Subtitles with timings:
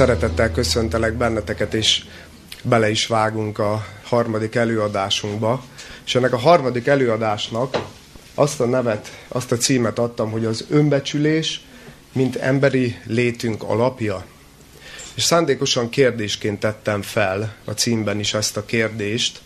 [0.00, 2.04] Szeretettel köszöntelek benneteket, és
[2.62, 5.64] bele is vágunk a harmadik előadásunkba.
[6.06, 7.76] És ennek a harmadik előadásnak
[8.34, 11.60] azt a nevet, azt a címet adtam, hogy az önbecsülés,
[12.12, 14.24] mint emberi létünk alapja.
[15.14, 19.40] És szándékosan kérdésként tettem fel a címben is ezt a kérdést,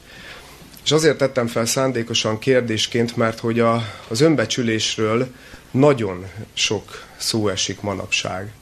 [0.85, 5.27] és azért tettem fel szándékosan kérdésként, mert hogy a, az önbecsülésről
[5.71, 8.53] nagyon sok szó esik manapság.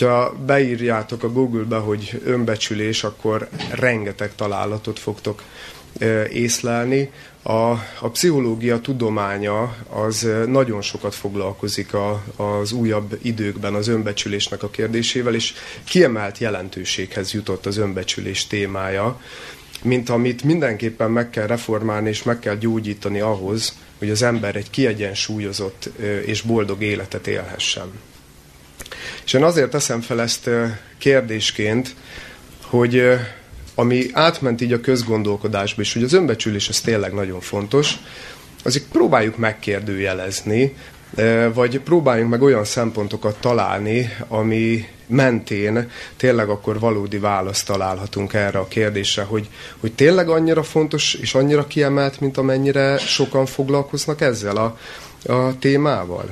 [0.00, 5.42] Ha beírjátok a Google-be, hogy önbecsülés, akkor rengeteg találatot fogtok
[6.32, 7.10] észlelni.
[7.42, 14.70] A, a pszichológia tudománya az nagyon sokat foglalkozik a, az újabb időkben az önbecsülésnek a
[14.70, 15.54] kérdésével, és
[15.84, 19.20] kiemelt jelentőséghez jutott az önbecsülés témája,
[19.82, 24.70] mint amit mindenképpen meg kell reformálni és meg kell gyógyítani ahhoz, hogy az ember egy
[24.70, 25.90] kiegyensúlyozott
[26.24, 27.92] és boldog életet élhessen.
[29.24, 30.50] És én azért teszem fel ezt
[30.98, 31.94] kérdésként,
[32.62, 33.02] hogy
[33.74, 37.94] ami átment így a közgondolkodásba is, hogy az önbecsülés az tényleg nagyon fontos,
[38.62, 40.74] azért próbáljuk megkérdőjelezni,
[41.52, 48.68] vagy próbáljunk meg olyan szempontokat találni, ami mentén tényleg akkor valódi választ találhatunk erre a
[48.68, 49.48] kérdésre, hogy,
[49.80, 54.78] hogy tényleg annyira fontos és annyira kiemelt, mint amennyire sokan foglalkoznak ezzel a,
[55.32, 56.30] a témával.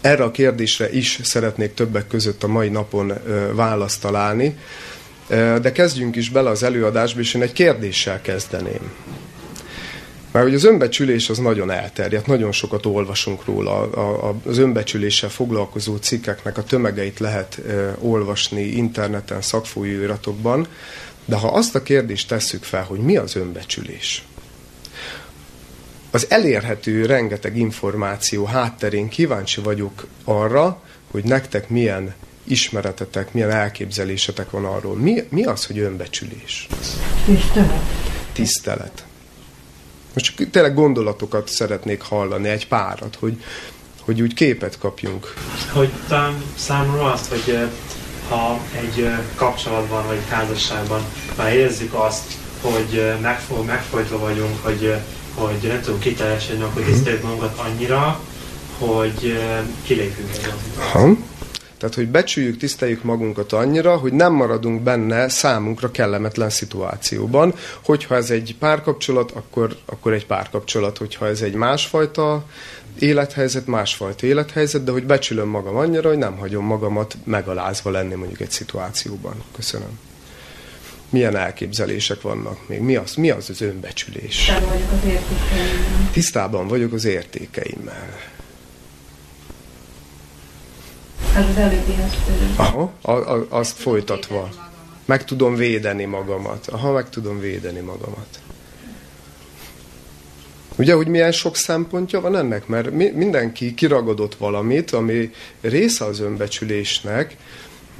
[0.00, 3.12] Erre a kérdésre is szeretnék többek között a mai napon
[3.52, 4.58] választ találni,
[5.60, 8.92] de kezdjünk is bele az előadásba, és én egy kérdéssel kezdeném.
[10.32, 15.28] Mert hogy az önbecsülés az nagyon elterjedt, nagyon sokat olvasunk róla, a, a, az önbecsüléssel
[15.28, 17.60] foglalkozó cikkeknek a tömegeit lehet
[17.98, 20.66] olvasni interneten, szakfolyóiratokban,
[21.24, 24.24] de ha azt a kérdést tesszük fel, hogy mi az önbecsülés,
[26.14, 34.64] az elérhető rengeteg információ hátterén kíváncsi vagyok arra, hogy nektek milyen ismeretetek, milyen elképzelésetek van
[34.64, 34.96] arról.
[34.96, 36.68] Mi, mi az, hogy önbecsülés?
[37.24, 37.82] Tisztelet.
[38.32, 39.04] Tisztelet.
[40.12, 43.42] Most csak tényleg gondolatokat szeretnék hallani, egy párat, hogy,
[44.00, 45.34] hogy úgy képet kapjunk.
[45.72, 47.58] Hogy talán számomra azt, hogy
[48.28, 51.02] ha egy kapcsolatban vagy egy házasságban
[51.36, 54.94] már érezzük azt, hogy megfog, megfojtva vagyunk, hogy,
[55.34, 58.20] hogy nem tudunk kiteljesedni, akkor tiszteljük magunkat annyira,
[58.78, 59.38] hogy
[59.82, 60.40] kilépünk egy
[61.82, 67.54] tehát, hogy becsüljük, tiszteljük magunkat annyira, hogy nem maradunk benne számunkra kellemetlen szituációban.
[67.84, 70.98] Hogyha ez egy párkapcsolat, akkor, akkor egy párkapcsolat.
[70.98, 72.44] Hogyha ez egy másfajta
[72.98, 78.40] élethelyzet, másfajta élethelyzet, de hogy becsülöm magam annyira, hogy nem hagyom magamat megalázva lenni mondjuk
[78.40, 79.42] egy szituációban.
[79.56, 79.98] Köszönöm.
[81.12, 82.80] Milyen elképzelések vannak még?
[82.80, 84.52] Mi az, mi az az önbecsülés?
[84.52, 86.10] Tisztában vagyok az értékeimmel.
[86.12, 88.18] Tisztában vagyok az értékeimmel.
[91.36, 91.92] Ez az előbbi
[92.56, 94.48] Aha, a, a, azt folytatva.
[95.04, 96.66] Meg tudom védeni magamat.
[96.66, 98.40] Aha, meg tudom védeni magamat.
[100.76, 102.66] Ugye, hogy milyen sok szempontja van ennek?
[102.66, 105.30] Mert mi, mindenki kiragadott valamit, ami
[105.60, 107.36] része az önbecsülésnek,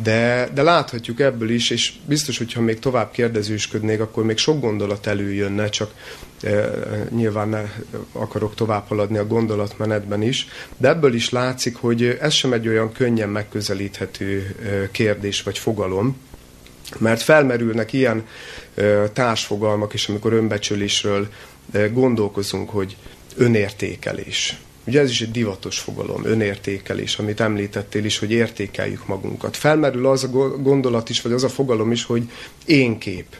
[0.03, 5.07] de, de láthatjuk ebből is, és biztos, hogyha még tovább kérdezősködnék, akkor még sok gondolat
[5.07, 5.95] előjönne, csak
[6.43, 6.71] e,
[7.11, 7.63] nyilván ne
[8.13, 10.47] akarok tovább haladni a gondolatmenetben is,
[10.77, 16.17] de ebből is látszik, hogy ez sem egy olyan könnyen megközelíthető e, kérdés vagy fogalom,
[16.99, 18.27] mert felmerülnek ilyen
[18.75, 21.29] e, társfogalmak is, amikor önbecsülésről
[21.73, 22.97] e, gondolkozunk, hogy
[23.37, 24.57] önértékelés
[24.87, 29.57] Ugye ez is egy divatos fogalom, önértékelés, amit említettél is, hogy értékeljük magunkat.
[29.57, 30.29] Felmerül az a
[30.59, 32.31] gondolat is, vagy az a fogalom is, hogy
[32.67, 33.37] én kép.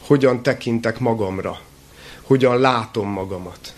[0.00, 1.60] Hogyan tekintek magamra.
[2.22, 3.74] Hogyan látom magamat.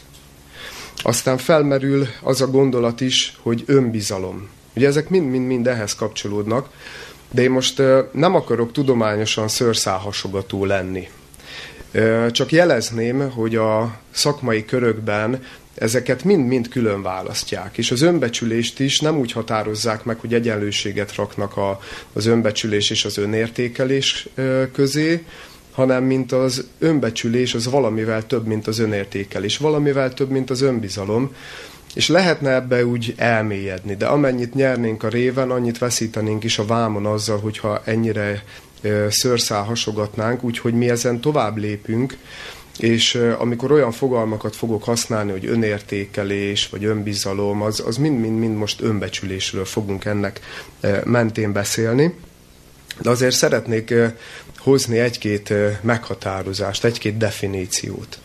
[0.96, 4.48] Aztán felmerül az a gondolat is, hogy önbizalom.
[4.76, 6.68] Ugye ezek mind-mind-mind ehhez kapcsolódnak,
[7.30, 7.82] de én most
[8.12, 11.08] nem akarok tudományosan szőrszálhasogató lenni.
[12.30, 15.42] Csak jelezném, hogy a szakmai körökben
[15.80, 17.78] ezeket mind-mind külön választják.
[17.78, 21.80] És az önbecsülést is nem úgy határozzák meg, hogy egyenlőséget raknak a,
[22.12, 24.28] az önbecsülés és az önértékelés
[24.72, 25.24] közé,
[25.72, 31.34] hanem mint az önbecsülés, az valamivel több, mint az önértékelés, valamivel több, mint az önbizalom,
[31.94, 37.06] és lehetne ebbe úgy elmélyedni, de amennyit nyernénk a réven, annyit veszítenénk is a vámon
[37.06, 38.42] azzal, hogyha ennyire
[39.08, 42.16] szőrszál hasogatnánk, úgyhogy mi ezen tovább lépünk,
[42.82, 50.04] és amikor olyan fogalmakat fogok használni, hogy önértékelés, vagy önbizalom, az, mind-mind-mind most önbecsülésről fogunk
[50.04, 50.40] ennek
[51.04, 52.14] mentén beszélni.
[52.98, 53.94] De azért szeretnék
[54.58, 55.52] hozni egy-két
[55.82, 58.18] meghatározást, egy-két definíciót.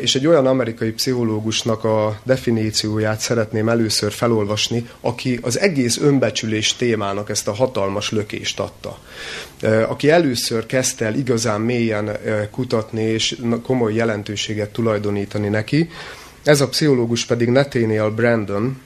[0.00, 7.30] és egy olyan amerikai pszichológusnak a definícióját szeretném először felolvasni, aki az egész önbecsülés témának
[7.30, 8.98] ezt a hatalmas lökést adta.
[9.88, 12.16] Aki először kezdte el igazán mélyen
[12.50, 15.90] kutatni és komoly jelentőséget tulajdonítani neki,
[16.42, 18.80] ez a pszichológus pedig Nathaniel Brandon,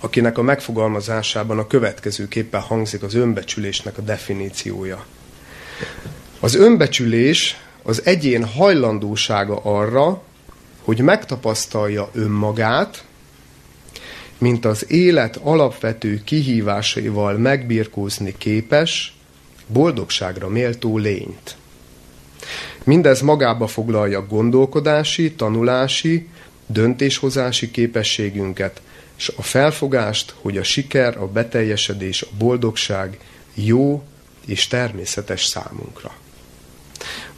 [0.00, 5.04] akinek a megfogalmazásában a következőképpen hangzik az önbecsülésnek a definíciója.
[6.40, 10.22] Az önbecsülés az egyén hajlandósága arra,
[10.82, 13.04] hogy megtapasztalja önmagát,
[14.38, 19.16] mint az élet alapvető kihívásaival megbirkózni képes,
[19.66, 21.56] boldogságra méltó lényt.
[22.84, 26.28] Mindez magába foglalja gondolkodási, tanulási,
[26.66, 28.80] döntéshozási képességünket,
[29.18, 33.18] és a felfogást, hogy a siker, a beteljesedés, a boldogság
[33.54, 34.02] jó
[34.46, 36.12] és természetes számunkra.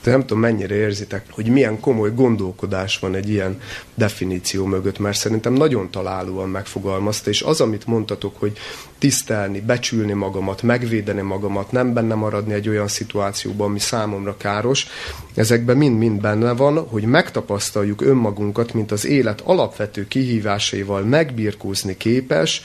[0.03, 3.59] De nem tudom, mennyire érzitek, hogy milyen komoly gondolkodás van egy ilyen
[3.95, 8.57] definíció mögött, mert szerintem nagyon találóan megfogalmazta, és az, amit mondtatok, hogy
[8.97, 14.87] tisztelni, becsülni magamat, megvédeni magamat, nem benne maradni egy olyan szituációban, ami számomra káros,
[15.33, 22.63] ezekben mind-mind benne van, hogy megtapasztaljuk önmagunkat, mint az élet alapvető kihívásaival megbirkózni képes,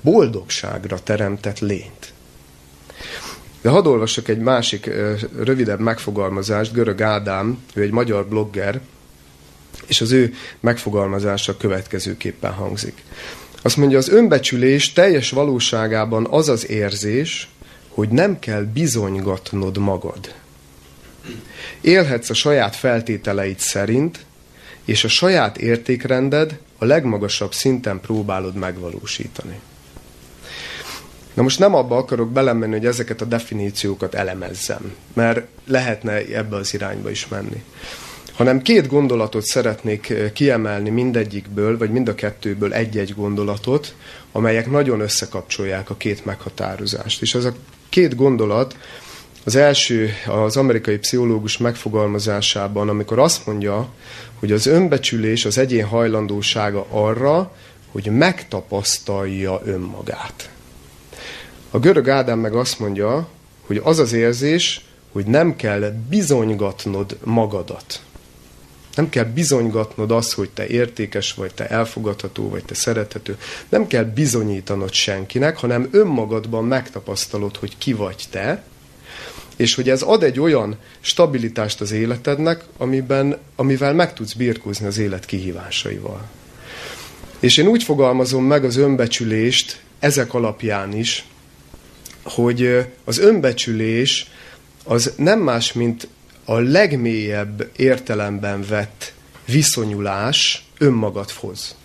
[0.00, 2.13] boldogságra teremtett lényt.
[3.64, 4.90] De hadd olvasok egy másik
[5.38, 8.80] rövidebb megfogalmazást, Görög Ádám, ő egy magyar blogger,
[9.86, 13.02] és az ő megfogalmazása következőképpen hangzik.
[13.62, 17.48] Azt mondja, az önbecsülés teljes valóságában az az érzés,
[17.88, 20.34] hogy nem kell bizonygatnod magad.
[21.80, 24.24] Élhetsz a saját feltételeid szerint,
[24.84, 29.60] és a saját értékrended a legmagasabb szinten próbálod megvalósítani.
[31.34, 36.74] Na most nem abba akarok belemenni, hogy ezeket a definíciókat elemezzem, mert lehetne ebbe az
[36.74, 37.62] irányba is menni.
[38.32, 43.94] Hanem két gondolatot szeretnék eh, kiemelni mindegyikből, vagy mind a kettőből egy-egy gondolatot,
[44.32, 47.22] amelyek nagyon összekapcsolják a két meghatározást.
[47.22, 47.54] És ez a
[47.88, 48.76] két gondolat,
[49.44, 53.88] az első az amerikai pszichológus megfogalmazásában, amikor azt mondja,
[54.38, 57.52] hogy az önbecsülés az egyén hajlandósága arra,
[57.92, 60.50] hogy megtapasztalja önmagát.
[61.74, 63.28] A görög Ádám meg azt mondja,
[63.66, 68.02] hogy az az érzés, hogy nem kell bizonygatnod magadat.
[68.94, 73.38] Nem kell bizonygatnod azt, hogy te értékes vagy, te elfogadható vagy, te szerethető.
[73.68, 78.62] Nem kell bizonyítanod senkinek, hanem önmagadban megtapasztalod, hogy ki vagy te,
[79.56, 84.98] és hogy ez ad egy olyan stabilitást az életednek, amiben, amivel meg tudsz birkózni az
[84.98, 86.22] élet kihívásaival.
[87.38, 91.24] És én úgy fogalmazom meg az önbecsülést ezek alapján is,
[92.24, 94.30] hogy az önbecsülés
[94.84, 96.08] az nem más, mint
[96.44, 99.12] a legmélyebb értelemben vett
[99.46, 101.76] viszonyulás önmagadhoz.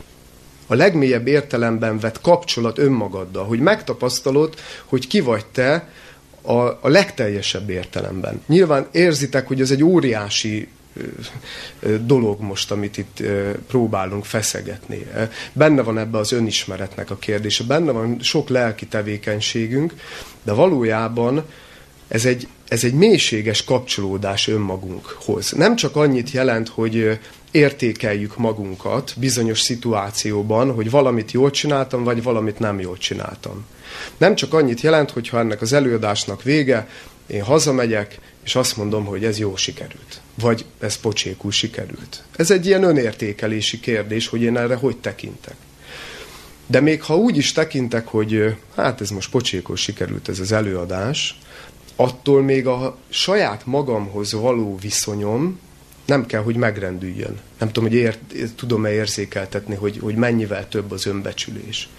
[0.67, 4.53] A legmélyebb értelemben vett kapcsolat önmagaddal, hogy megtapasztalod,
[4.85, 5.89] hogy ki vagy te
[6.41, 8.41] a, a legteljesebb értelemben.
[8.47, 10.67] Nyilván érzitek, hogy ez egy óriási
[12.01, 13.23] dolog most, amit itt
[13.67, 15.07] próbálunk feszegetni.
[15.53, 19.93] Benne van ebbe az önismeretnek a kérdése, benne van sok lelki tevékenységünk,
[20.43, 21.43] de valójában
[22.07, 25.51] ez egy, ez egy mélységes kapcsolódás önmagunkhoz.
[25.51, 27.19] Nem csak annyit jelent, hogy
[27.51, 33.65] értékeljük magunkat bizonyos szituációban, hogy valamit jól csináltam, vagy valamit nem jól csináltam.
[34.17, 36.87] Nem csak annyit jelent, hogy ha ennek az előadásnak vége,
[37.27, 38.19] én hazamegyek,
[38.49, 40.21] és azt mondom, hogy ez jó sikerült.
[40.35, 42.23] Vagy ez pocsékul sikerült.
[42.35, 45.55] Ez egy ilyen önértékelési kérdés, hogy én erre hogy tekintek.
[46.67, 51.39] De még ha úgy is tekintek, hogy hát ez most pocsékul sikerült ez az előadás,
[51.95, 55.59] attól még a saját magamhoz való viszonyom
[56.05, 57.39] nem kell, hogy megrendüljön.
[57.59, 58.19] Nem tudom, hogy ért,
[58.55, 61.89] tudom-e érzékeltetni, hogy, hogy mennyivel több az önbecsülés.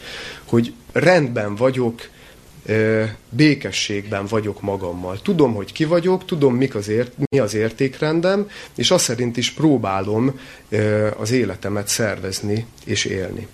[0.44, 2.08] Hogy rendben vagyok,
[3.28, 5.20] békességben vagyok magammal.
[5.22, 9.50] Tudom, hogy ki vagyok, tudom, mik az ért, mi az értékrendem, és azt szerint is
[9.50, 10.40] próbálom
[11.16, 13.46] az életemet szervezni és élni.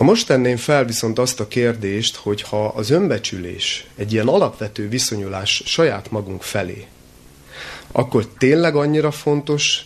[0.00, 4.88] A most tenném fel viszont azt a kérdést, hogy ha az önbecsülés egy ilyen alapvető
[4.88, 6.86] viszonyulás saját magunk felé,
[7.92, 9.82] akkor tényleg annyira fontos,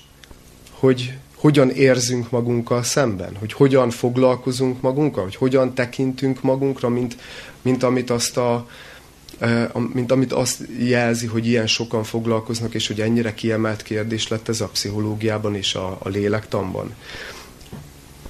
[0.70, 7.16] hogy hogyan érzünk magunkkal szemben, hogy hogyan foglalkozunk magunkkal, hogy hogyan tekintünk magunkra, mint,
[7.62, 8.66] mint amit azt a,
[9.92, 14.60] mint amit azt jelzi, hogy ilyen sokan foglalkoznak, és hogy ennyire kiemelt kérdés lett ez
[14.60, 16.94] a pszichológiában és a, a lélektanban.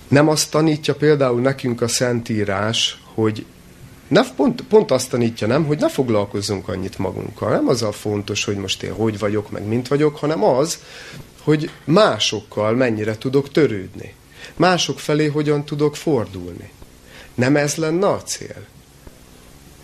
[0.09, 3.45] Nem azt tanítja például nekünk a Szentírás, hogy
[4.09, 7.51] ne, pont, pont azt tanítja, nem, hogy ne foglalkozzunk annyit magunkkal.
[7.51, 10.79] Nem az a fontos, hogy most én hogy vagyok, meg mint vagyok, hanem az,
[11.43, 14.15] hogy másokkal mennyire tudok törődni.
[14.57, 16.71] Mások felé hogyan tudok fordulni.
[17.35, 18.67] Nem ez lenne a cél?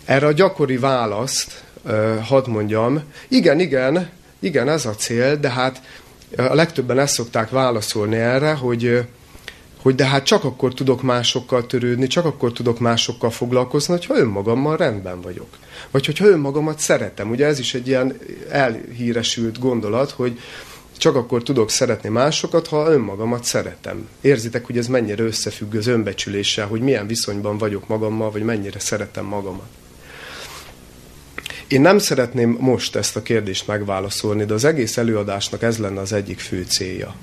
[0.05, 1.63] Erre a gyakori választ,
[2.23, 5.81] hadd mondjam, igen, igen, igen, ez a cél, de hát
[6.37, 9.07] a legtöbben ezt szokták válaszolni erre, hogy,
[9.81, 14.77] hogy de hát csak akkor tudok másokkal törődni, csak akkor tudok másokkal foglalkozni, hogyha önmagammal
[14.77, 15.57] rendben vagyok.
[15.91, 17.29] Vagy hogyha önmagamat szeretem.
[17.29, 18.17] Ugye ez is egy ilyen
[18.49, 20.39] elhíresült gondolat, hogy
[20.99, 24.07] csak akkor tudok szeretni másokat, ha önmagamat szeretem.
[24.21, 29.25] Érzitek, hogy ez mennyire összefügg az önbecsüléssel, hogy milyen viszonyban vagyok magammal, vagy mennyire szeretem
[29.25, 29.67] magamat.
[31.67, 36.13] Én nem szeretném most ezt a kérdést megválaszolni, de az egész előadásnak ez lenne az
[36.13, 37.15] egyik fő célja.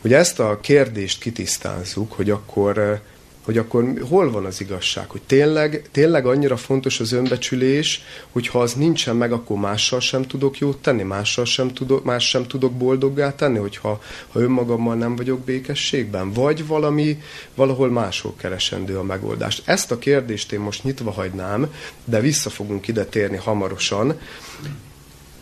[0.00, 3.00] Hogy ezt a kérdést kitisztázzuk, hogy akkor
[3.48, 8.02] hogy akkor hol van az igazság, hogy tényleg, tényleg annyira fontos az önbecsülés,
[8.32, 12.28] hogy ha az nincsen meg, akkor mással sem tudok jót tenni, mással sem tudok, más
[12.28, 17.22] sem tudok boldoggá tenni, hogyha ha önmagammal nem vagyok békességben, vagy valami,
[17.54, 19.62] valahol máshol keresendő a megoldást.
[19.64, 21.72] Ezt a kérdést én most nyitva hagynám,
[22.04, 24.18] de vissza fogunk ide térni hamarosan,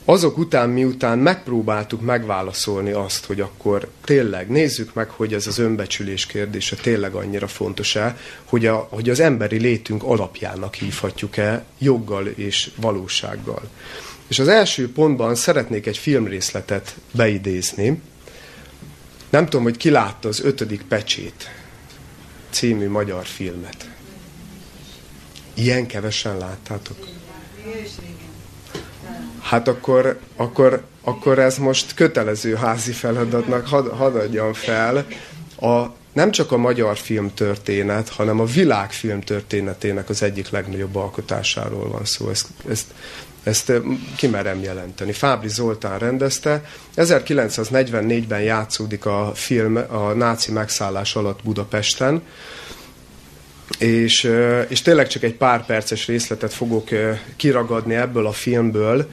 [0.09, 6.27] azok után, miután megpróbáltuk megválaszolni azt, hogy akkor tényleg nézzük meg, hogy ez az önbecsülés
[6.27, 13.63] kérdése tényleg annyira fontos-e, hogy, a, hogy az emberi létünk alapjának hívhatjuk-e joggal és valósággal.
[14.29, 18.01] És az első pontban szeretnék egy filmrészletet beidézni.
[19.31, 21.51] Nem tudom, hogy ki látta az ötödik pecsét
[22.51, 23.91] című magyar filmet.
[25.55, 26.97] Ilyen kevesen láttátok?
[29.49, 35.07] Hát akkor, akkor, akkor ez most kötelező házi feladatnak had, hadd adjam fel.
[35.61, 42.05] A, nem csak a magyar filmtörténet, hanem a világ filmtörténetének az egyik legnagyobb alkotásáról van
[42.05, 42.29] szó.
[42.29, 42.87] Ezt, ezt,
[43.43, 43.73] ezt
[44.17, 45.13] kimerem jelenteni.
[45.13, 46.65] Fábri Zoltán rendezte.
[46.97, 52.23] 1944-ben játszódik a film a náci megszállás alatt Budapesten,
[53.79, 54.31] és,
[54.69, 56.89] és tényleg csak egy pár perces részletet fogok
[57.37, 59.11] kiragadni ebből a filmből,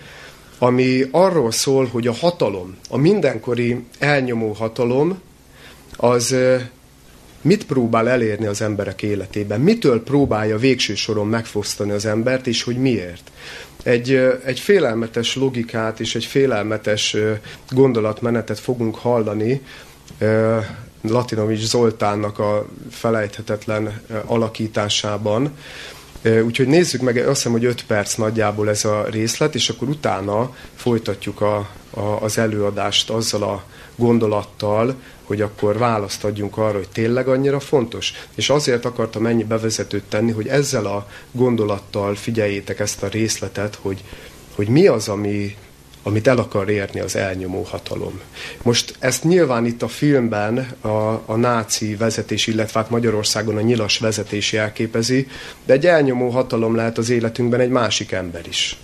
[0.57, 5.21] ami arról szól, hogy a hatalom, a mindenkori elnyomó hatalom,
[5.95, 6.35] az
[7.41, 12.77] mit próbál elérni az emberek életében, mitől próbálja végső soron megfosztani az embert, és hogy
[12.77, 13.31] miért.
[13.83, 14.13] Egy,
[14.45, 17.15] egy félelmetes logikát és egy félelmetes
[17.69, 19.61] gondolatmenetet fogunk hallani
[21.01, 25.57] Latinovics Zoltánnak a felejthetetlen alakításában,
[26.23, 30.55] Úgyhogy nézzük meg, azt hiszem, hogy 5 perc nagyjából ez a részlet, és akkor utána
[30.75, 33.63] folytatjuk a, a, az előadást azzal a
[33.95, 38.13] gondolattal, hogy akkor választ adjunk arra, hogy tényleg annyira fontos.
[38.35, 44.03] És azért akartam ennyi bevezetőt tenni, hogy ezzel a gondolattal figyeljétek ezt a részletet, hogy,
[44.55, 45.55] hogy mi az, ami
[46.03, 48.19] amit el akar érni az elnyomó hatalom.
[48.61, 53.99] Most ezt nyilván itt a filmben a, a náci vezetés, illetve hát Magyarországon a nyilas
[53.99, 55.27] vezetés jelképezi,
[55.65, 58.77] de egy elnyomó hatalom lehet az életünkben egy másik ember is.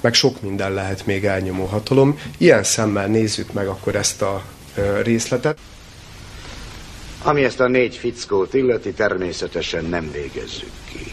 [0.00, 2.18] Meg sok minden lehet még elnyomó hatalom.
[2.38, 4.44] Ilyen szemmel nézzük meg akkor ezt a
[5.02, 5.58] részletet.
[7.22, 11.12] Ami ezt a négy fickót illeti, természetesen nem végezzük ki.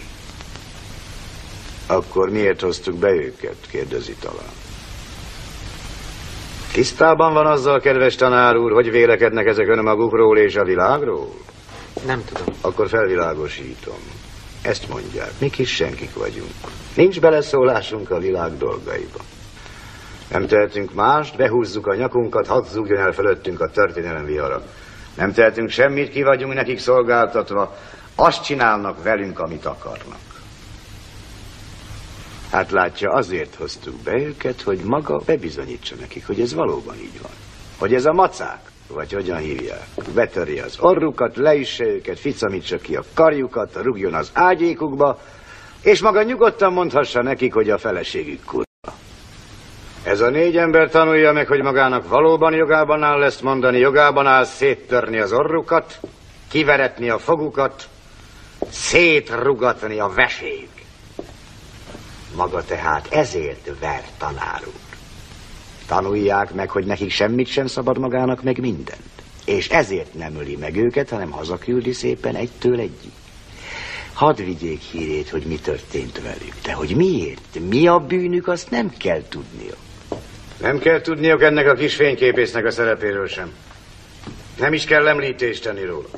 [1.88, 4.59] Akkor miért hoztuk be őket, kérdezi talán.
[6.72, 11.30] Tisztában van azzal, kedves tanár úr, hogy vélekednek ezek önmagukról és a világról?
[12.06, 12.56] Nem tudom.
[12.62, 13.98] Akkor felvilágosítom.
[14.62, 16.52] Ezt mondják, mi kis senkik vagyunk.
[16.96, 19.20] Nincs beleszólásunk a világ dolgaiba.
[20.32, 24.62] Nem tehetünk mást, behúzzuk a nyakunkat, hadd zúgjon el fölöttünk a történelem vihara.
[25.18, 27.76] Nem tehetünk semmit, ki vagyunk nekik szolgáltatva,
[28.16, 30.18] azt csinálnak velünk, amit akarnak.
[32.52, 37.32] Hát látja, azért hoztuk be őket, hogy maga bebizonyítsa nekik, hogy ez valóban így van.
[37.78, 43.04] Hogy ez a macák, vagy hogyan hívják, betörje az orrukat, leisse őket, ficamítsa ki a
[43.14, 45.20] karjukat, rugjon az ágyékukba,
[45.82, 48.64] és maga nyugodtan mondhassa nekik, hogy a feleségük kurva.
[50.04, 54.44] Ez a négy ember tanulja meg, hogy magának valóban jogában áll ezt mondani, jogában áll
[54.44, 56.00] széttörni az orrukat,
[56.50, 57.88] kiveretni a fogukat,
[58.70, 60.79] szétrugatni a vesét.
[62.36, 64.98] Maga tehát ezért ver tanár úr.
[65.88, 69.02] Tanulják meg, hogy nekik semmit sem szabad magának, meg mindent.
[69.46, 73.12] És ezért nem öli meg őket, hanem hazaküldi szépen egytől egyik.
[74.14, 76.54] Hadd vigyék hírét, hogy mi történt velük.
[76.64, 79.78] De hogy miért, mi a bűnük, azt nem kell tudniuk.
[80.62, 83.52] Nem kell tudniuk ennek a kis fényképésznek a szerepéről sem.
[84.58, 86.10] Nem is kell említést tenni róla.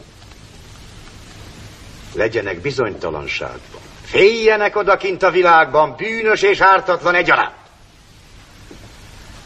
[2.14, 3.82] Legyenek bizonytalanságban.
[4.12, 7.56] Féljenek odakint a világban, bűnös és ártatlan egyaránt.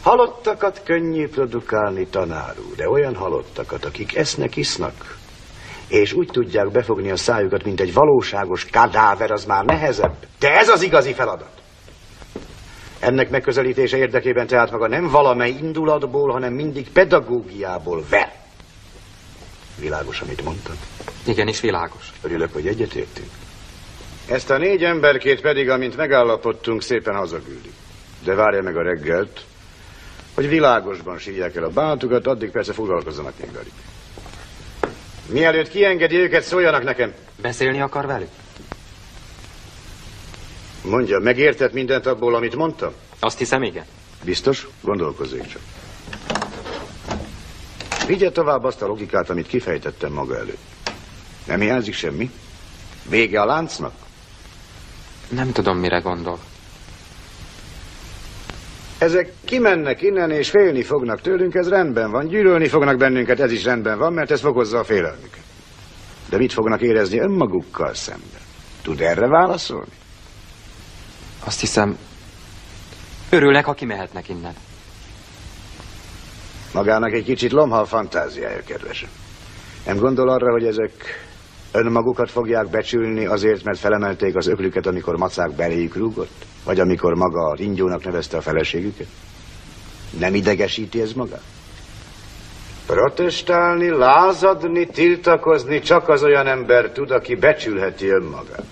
[0.02, 5.16] Halottakat könnyű produkálni, tanár úr, de olyan halottakat, akik esznek, isznak,
[5.88, 10.14] és úgy tudják befogni a szájukat, mint egy valóságos kadáver, az már nehezebb.
[10.38, 11.60] De ez az igazi feladat.
[12.98, 18.32] Ennek megközelítése érdekében tehát maga nem valamely indulatból, hanem mindig pedagógiából ver.
[19.80, 20.76] Világos, amit mondtad?
[21.26, 22.12] Igenis világos.
[22.22, 23.28] Örülök, hogy egyetértünk.
[24.26, 27.72] Ezt a négy emberkét pedig, amint megállapodtunk, szépen hazaküldik.
[28.24, 29.44] De várja meg a reggelt,
[30.34, 33.72] hogy világosban sírják el a bántukat, addig persze foglalkozzanak még velük.
[35.28, 37.14] Mielőtt kiengedi őket, szóljanak nekem.
[37.42, 38.28] Beszélni akar velük?
[40.82, 42.92] Mondja, megértett mindent abból, amit mondtam?
[43.18, 43.84] Azt hiszem, igen.
[44.24, 44.66] Biztos?
[44.80, 45.62] Gondolkozzék csak.
[48.06, 50.58] Vigye tovább azt a logikát, amit kifejtettem maga előtt.
[51.46, 52.30] Nem hiányzik semmi?
[53.08, 54.05] Vége a láncnak?
[55.28, 56.38] Nem tudom, mire gondol.
[58.98, 62.26] Ezek kimennek innen, és félni fognak tőlünk, ez rendben van.
[62.26, 65.44] Gyűlölni fognak bennünket, ez is rendben van, mert ez fokozza a félelmüket.
[66.28, 68.40] De mit fognak érezni önmagukkal szemben?
[68.82, 69.92] Tud erre válaszolni?
[71.44, 71.98] Azt hiszem,
[73.30, 74.54] örülnek, ha kimehetnek innen.
[76.72, 79.08] Magának egy kicsit lomhal fantáziája, kedvesem.
[79.86, 81.25] Nem gondol arra, hogy ezek
[81.72, 86.44] önmagukat fogják becsülni azért, mert felemelték az öklüket, amikor macák beléjük rúgott?
[86.64, 89.06] Vagy amikor maga a ringyónak nevezte a feleségüket?
[90.18, 91.42] Nem idegesíti ez magát?
[92.86, 98.64] Protestálni, lázadni, tiltakozni csak az olyan ember tud, aki becsülheti önmagát.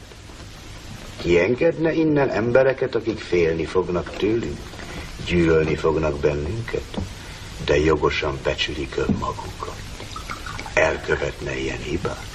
[1.21, 4.59] Kiengedne innen embereket, akik félni fognak tőlünk,
[5.27, 6.99] gyűlölni fognak bennünket,
[7.65, 9.77] de jogosan becsülik önmagukat.
[10.75, 12.34] Elkövetne ilyen hibát.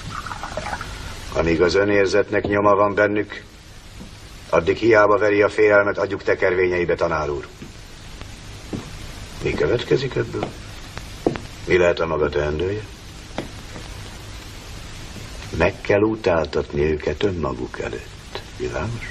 [1.34, 3.44] Amíg az önérzetnek nyoma van bennük,
[4.50, 7.48] addig hiába veri a félelmet agyuk tekervényeibe, tanár úr.
[9.44, 10.48] Mi következik ebből?
[11.66, 12.82] Mi lehet a maga teendője?
[15.58, 18.42] Meg kell utáltatni őket önmaguk előtt.
[18.58, 19.10] Világos?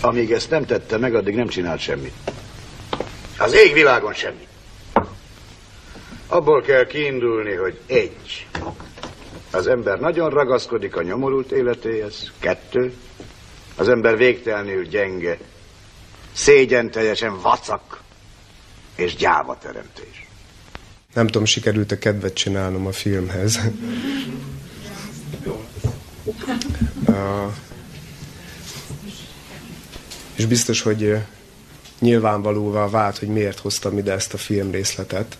[0.00, 2.14] Amíg ezt nem tette meg, addig nem csinált semmit.
[3.38, 4.48] Az égvilágon semmit.
[6.26, 8.46] Abból kell kiindulni, hogy egy.
[9.50, 12.32] Az ember nagyon ragaszkodik a nyomorult életéhez.
[12.38, 12.92] Kettő.
[13.76, 15.38] Az ember végtelenül gyenge.
[16.32, 18.00] Szégyen teljesen vacak.
[18.96, 20.26] És gyáva teremtés.
[21.14, 23.60] Nem tudom, sikerült-e kedvet csinálnom a filmhez.
[27.06, 27.52] uh,
[30.36, 31.16] és biztos, hogy
[31.98, 35.36] nyilvánvalóvá vált, hogy miért hoztam ide ezt a filmrészletet.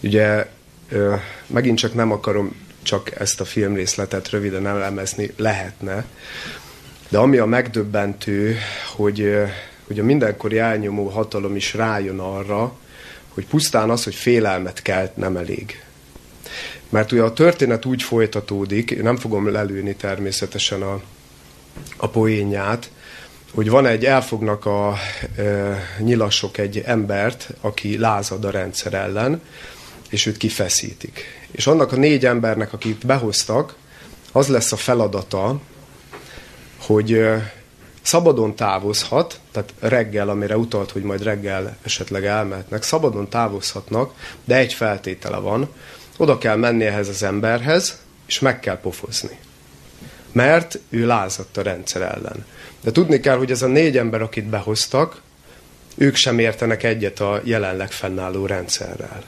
[0.00, 0.46] Ugye
[1.46, 6.04] megint csak nem akarom csak ezt a filmrészletet röviden elemezni, lehetne,
[7.08, 8.56] de ami a megdöbbentő,
[8.96, 9.36] hogy,
[9.86, 12.72] hogy a mindenkori elnyomó hatalom is rájön arra,
[13.28, 15.82] hogy pusztán az, hogy félelmet kelt, nem elég.
[16.88, 21.02] Mert ugye a történet úgy folytatódik, nem fogom lelőni természetesen a,
[21.96, 22.90] a poénját,
[23.54, 24.96] hogy van egy, elfognak a
[25.36, 29.42] e, nyilasok egy embert, aki lázad a rendszer ellen,
[30.10, 31.24] és őt kifeszítik.
[31.50, 33.74] És annak a négy embernek, akit behoztak,
[34.32, 35.60] az lesz a feladata,
[36.78, 37.24] hogy
[38.02, 44.72] szabadon távozhat, tehát reggel, amire utalt, hogy majd reggel esetleg elmehetnek, szabadon távozhatnak, de egy
[44.72, 45.68] feltétele van,
[46.16, 49.38] oda kell menni ehhez az emberhez, és meg kell pofozni.
[50.32, 52.46] Mert ő lázadt a rendszer ellen.
[52.80, 55.20] De tudni kell, hogy ez a négy ember, akit behoztak,
[55.94, 59.22] ők sem értenek egyet a jelenleg fennálló rendszerrel.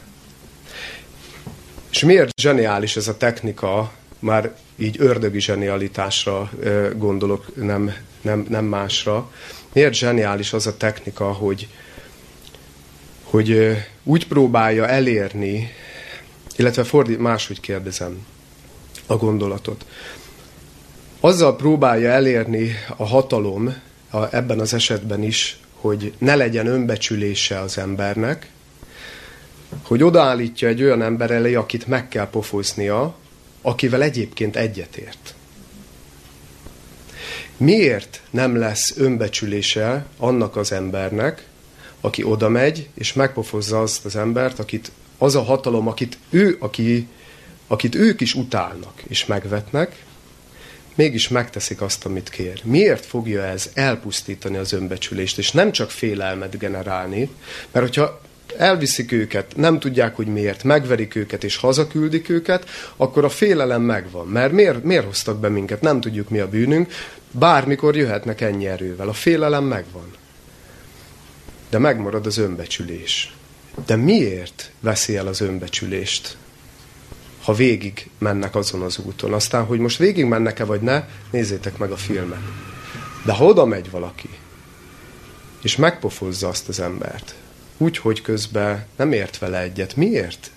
[1.91, 6.51] És miért zseniális ez a technika, már így ördögi zsenialitásra
[6.97, 9.31] gondolok, nem, nem, nem másra.
[9.73, 11.69] Miért zseniális az a technika, hogy,
[13.23, 15.73] hogy úgy próbálja elérni,
[16.57, 18.27] illetve fordít, máshogy kérdezem
[19.07, 19.87] a gondolatot.
[21.21, 23.75] Azzal próbálja elérni a hatalom,
[24.11, 28.51] a, ebben az esetben is, hogy ne legyen önbecsülése az embernek,
[29.91, 33.15] hogy odaállítja egy olyan ember elé, akit meg kell pofoznia,
[33.63, 35.35] akivel egyébként egyetért.
[37.57, 41.47] Miért nem lesz önbecsülése annak az embernek,
[42.01, 47.09] aki oda megy, és megpofozza azt az embert, akit az a hatalom, akit, ő, aki,
[47.67, 50.05] akit ők is utálnak és megvetnek,
[50.95, 52.61] mégis megteszik azt, amit kér.
[52.65, 57.31] Miért fogja ez elpusztítani az önbecsülést, és nem csak félelmet generálni,
[57.71, 63.29] mert hogyha elviszik őket, nem tudják, hogy miért, megverik őket és hazaküldik őket, akkor a
[63.29, 64.27] félelem megvan.
[64.27, 65.81] Mert miért, miért hoztak be minket?
[65.81, 66.93] Nem tudjuk, mi a bűnünk.
[67.31, 69.09] Bármikor jöhetnek ennyi erővel.
[69.09, 70.11] A félelem megvan.
[71.71, 73.35] De megmarad az önbecsülés.
[73.87, 76.37] De miért veszi el az önbecsülést?
[77.43, 79.33] Ha végig mennek azon az úton.
[79.33, 82.43] Aztán, hogy most végig mennek-e vagy ne, nézzétek meg a filmet.
[83.25, 84.29] De ha oda megy valaki,
[85.63, 87.35] és megpofozza azt az embert,
[87.81, 89.97] úgy, hogy közben nem ért vele egyet.
[89.97, 90.51] Miért?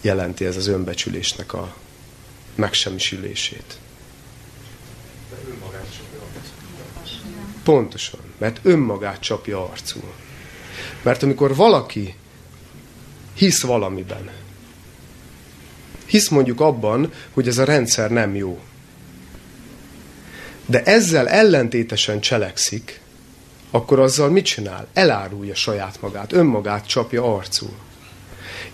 [0.00, 1.76] Jelenti ez az önbecsülésnek a
[2.54, 3.78] megsemmisülését.
[7.62, 10.14] Pontosan, mert önmagát csapja arcul.
[11.02, 12.14] Mert amikor valaki
[13.34, 14.30] hisz valamiben,
[16.06, 18.60] hisz mondjuk abban, hogy ez a rendszer nem jó,
[20.66, 23.00] de ezzel ellentétesen cselekszik,
[23.70, 24.86] akkor azzal mit csinál?
[24.92, 27.74] Elárulja saját magát, önmagát csapja arcul.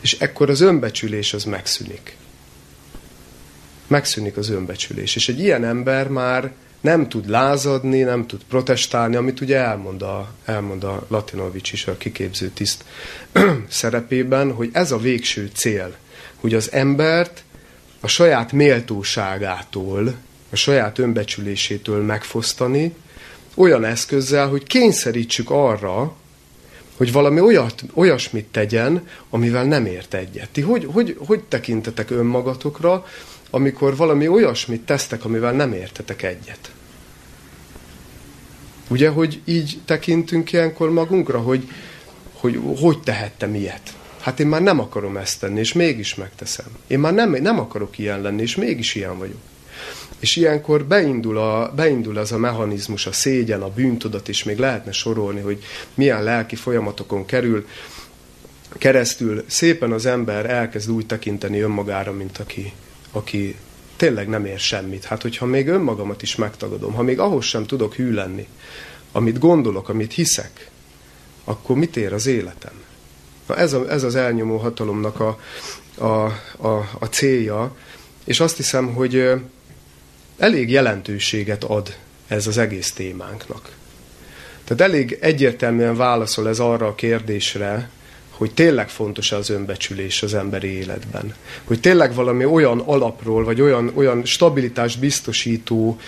[0.00, 2.16] És ekkor az önbecsülés az megszűnik.
[3.87, 5.16] Megszűnik az önbecsülés.
[5.16, 10.32] És egy ilyen ember már nem tud lázadni, nem tud protestálni, amit ugye elmond a,
[10.44, 12.85] elmond a Latinovics is a kiképző tiszt
[13.68, 15.96] szerepében, hogy ez a végső cél,
[16.37, 17.42] hogy az embert
[18.00, 20.14] a saját méltóságától,
[20.50, 22.94] a saját önbecsülésétől megfosztani,
[23.57, 26.14] olyan eszközzel, hogy kényszerítsük arra,
[26.97, 30.49] hogy valami olyat, olyasmit tegyen, amivel nem ért egyet.
[30.49, 33.07] Ti hogy, hogy, hogy tekintetek önmagatokra,
[33.51, 36.71] amikor valami olyasmit tesztek, amivel nem értetek egyet?
[38.88, 41.69] Ugye, hogy így tekintünk ilyenkor magunkra, hogy
[42.47, 43.95] hogy, hogy tehettem ilyet?
[44.21, 46.66] Hát én már nem akarom ezt tenni, és mégis megteszem.
[46.87, 49.40] Én már nem, nem akarok ilyen lenni, és mégis ilyen vagyok.
[50.18, 54.92] És ilyenkor beindul, a, beindul az a mechanizmus, a szégyen, a bűntudat, és még lehetne
[54.92, 55.62] sorolni, hogy
[55.94, 57.66] milyen lelki folyamatokon kerül
[58.79, 62.72] keresztül szépen az ember elkezd úgy tekinteni önmagára, mint aki,
[63.12, 63.57] aki
[63.96, 65.05] tényleg nem ér semmit.
[65.05, 68.46] Hát, hogyha még önmagamat is megtagadom, ha még ahhoz sem tudok hű lenni,
[69.12, 70.70] amit gondolok, amit hiszek,
[71.44, 72.72] akkor mit ér az életem?
[73.46, 75.38] Na ez, a, ez az elnyomó hatalomnak a,
[75.94, 76.24] a,
[76.68, 77.76] a, a célja,
[78.24, 79.33] és azt hiszem, hogy
[80.38, 81.96] elég jelentőséget ad
[82.27, 83.75] ez az egész témánknak.
[84.64, 87.90] Tehát elég egyértelműen válaszol ez arra a kérdésre,
[88.31, 91.35] hogy tényleg fontos az önbecsülés az emberi életben.
[91.64, 95.99] Hogy tényleg valami olyan alapról, vagy olyan, olyan stabilitást biztosító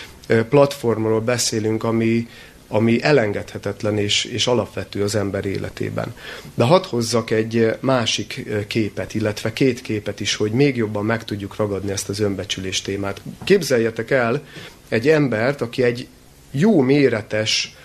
[0.49, 2.29] platformról beszélünk, ami,
[2.69, 6.15] ami elengedhetetlen és, és alapvető az ember életében.
[6.55, 11.57] De hadd hozzak egy másik képet, illetve két képet is, hogy még jobban meg tudjuk
[11.57, 13.21] ragadni ezt az önbecsülés témát.
[13.45, 14.43] Képzeljetek el
[14.89, 16.07] egy embert, aki egy
[16.51, 17.77] jó méretes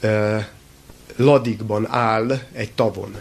[0.00, 0.46] eh,
[1.16, 3.20] ladikban áll egy tavon.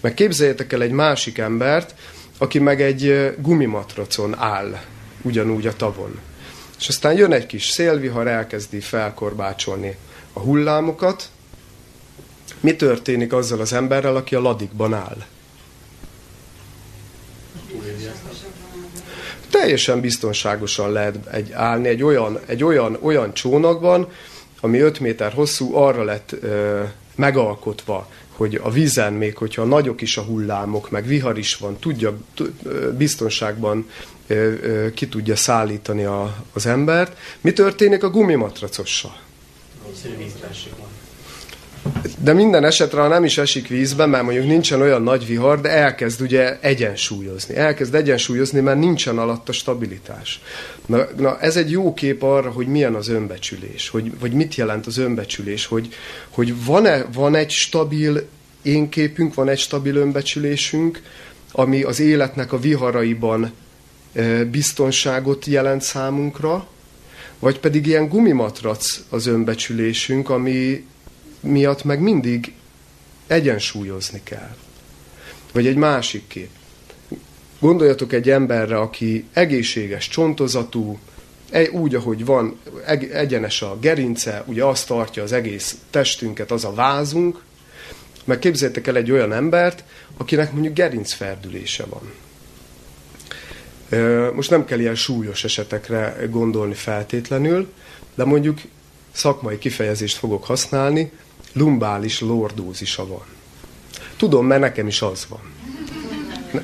[0.00, 1.94] Meg képzeljetek el egy másik embert,
[2.38, 4.80] aki meg egy gumimatracon áll,
[5.22, 6.18] ugyanúgy a tavon.
[6.78, 9.96] És aztán jön egy kis szélvihar, elkezdi felkorbácsolni
[10.34, 11.30] a hullámokat,
[12.60, 15.24] mi történik azzal az emberrel, aki a ladikban áll?
[19.50, 24.08] Teljesen biztonságosan lehet egy, állni egy olyan, egy olyan, olyan csónakban,
[24.60, 26.82] ami 5 méter hosszú, arra lett ö,
[27.14, 32.18] megalkotva, hogy a vízen még, hogyha nagyok is a hullámok, meg vihar is van, tudja
[32.96, 33.90] biztonságban
[34.26, 37.16] ö, ö, ki tudja szállítani a, az embert.
[37.40, 39.16] Mi történik a gumimatracossal?
[42.18, 45.68] De minden esetre, ha nem is esik vízbe, mert mondjuk nincsen olyan nagy vihar, de
[45.68, 47.56] elkezd ugye egyensúlyozni.
[47.56, 50.40] Elkezd egyensúlyozni, mert nincsen alatta stabilitás.
[50.86, 54.86] Na, na ez egy jó kép arra, hogy milyen az önbecsülés, hogy, vagy mit jelent
[54.86, 55.88] az önbecsülés, hogy,
[56.28, 58.28] hogy van-e, van egy stabil
[58.62, 61.02] énképünk, van egy stabil önbecsülésünk,
[61.52, 63.52] ami az életnek a viharaiban
[64.50, 66.66] biztonságot jelent számunkra,
[67.44, 70.86] vagy pedig ilyen gumimatrac az önbecsülésünk, ami
[71.40, 72.52] miatt meg mindig
[73.26, 74.56] egyensúlyozni kell.
[75.52, 76.48] Vagy egy másik kép.
[77.58, 80.98] Gondoljatok egy emberre, aki egészséges, csontozatú,
[81.72, 82.60] úgy, ahogy van,
[83.12, 87.42] egyenes a gerince, ugye azt tartja az egész testünket, az a vázunk,
[88.24, 89.84] meg képzeljétek el egy olyan embert,
[90.16, 92.12] akinek mondjuk gerincferdülése van.
[94.34, 97.72] Most nem kell ilyen súlyos esetekre gondolni feltétlenül,
[98.14, 98.58] de mondjuk
[99.12, 101.12] szakmai kifejezést fogok használni,
[101.52, 103.24] lumbális lordózisa van.
[104.16, 105.52] Tudom, mert nekem is az van.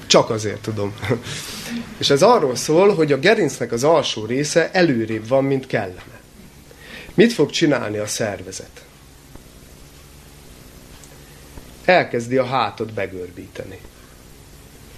[0.06, 0.94] Csak azért tudom.
[1.98, 6.20] És ez arról szól, hogy a gerincnek az alsó része előrébb van, mint kellene.
[7.14, 8.84] Mit fog csinálni a szervezet?
[11.84, 13.78] Elkezdi a hátat begörbíteni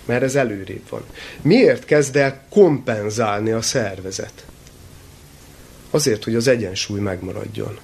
[0.04, 1.02] mert ez előrébb van.
[1.40, 4.44] Miért kezd el kompenzálni a szervezet?
[5.90, 7.78] Azért, hogy az egyensúly megmaradjon.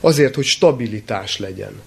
[0.00, 1.80] Azért, hogy stabilitás legyen.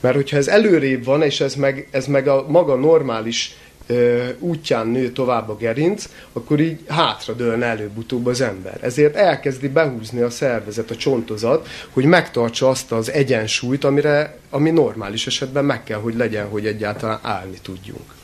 [0.00, 3.56] Mert hogyha ez előrébb van, és ez meg, ez meg a maga normális
[3.86, 8.78] ö, útján nő tovább a gerinc, akkor így hátra dőlne előbb-utóbb az ember.
[8.80, 15.26] Ezért elkezdi behúzni a szervezet, a csontozat, hogy megtartsa azt az egyensúlyt, amire, ami normális
[15.26, 18.14] esetben meg kell, hogy legyen, hogy egyáltalán állni tudjunk.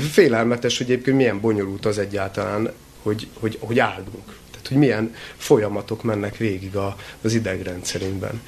[0.00, 4.38] Félelmetes, hogy egyébként milyen bonyolult az egyáltalán, hogy, hogy, hogy állunk.
[4.50, 8.42] Tehát, hogy milyen folyamatok mennek végig a, az idegrendszerünkben.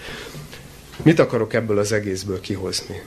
[1.03, 3.03] Mit akarok ebből az egészből kihozni?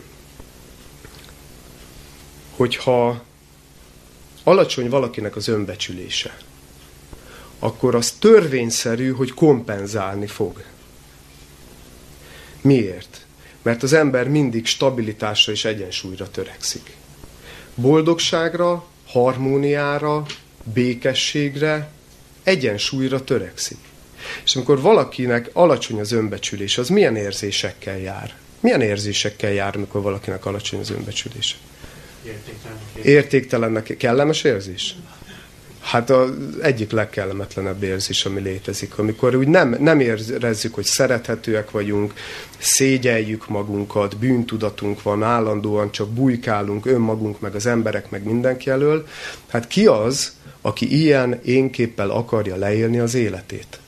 [2.56, 3.24] Hogyha
[4.44, 6.38] alacsony valakinek az önbecsülése,
[7.60, 10.64] akkor az törvényszerű, hogy kompenzálni fog.
[12.62, 13.26] Miért?
[13.62, 16.96] Mert az ember mindig stabilitásra és egyensúlyra törekszik.
[17.82, 20.26] Boldogságra, harmóniára,
[20.64, 21.90] békességre,
[22.44, 23.78] egyensúlyra törekszik.
[24.44, 28.36] És amikor valakinek alacsony az önbecsülés, az milyen érzésekkel jár?
[28.60, 31.56] Milyen érzésekkel jár, amikor valakinek alacsony az önbecsülése?
[33.02, 34.96] Értéktelennek kellemes érzés?
[35.88, 36.30] Hát az
[36.62, 42.14] egyik legkellemetlenebb érzés, ami létezik, amikor úgy nem, nem érezzük, hogy szerethetőek vagyunk,
[42.58, 49.08] szégyeljük magunkat, bűntudatunk van, állandóan csak bujkálunk önmagunk, meg az emberek, meg mindenki elől.
[49.48, 53.80] Hát ki az, aki ilyen énképpel akarja leélni az életét?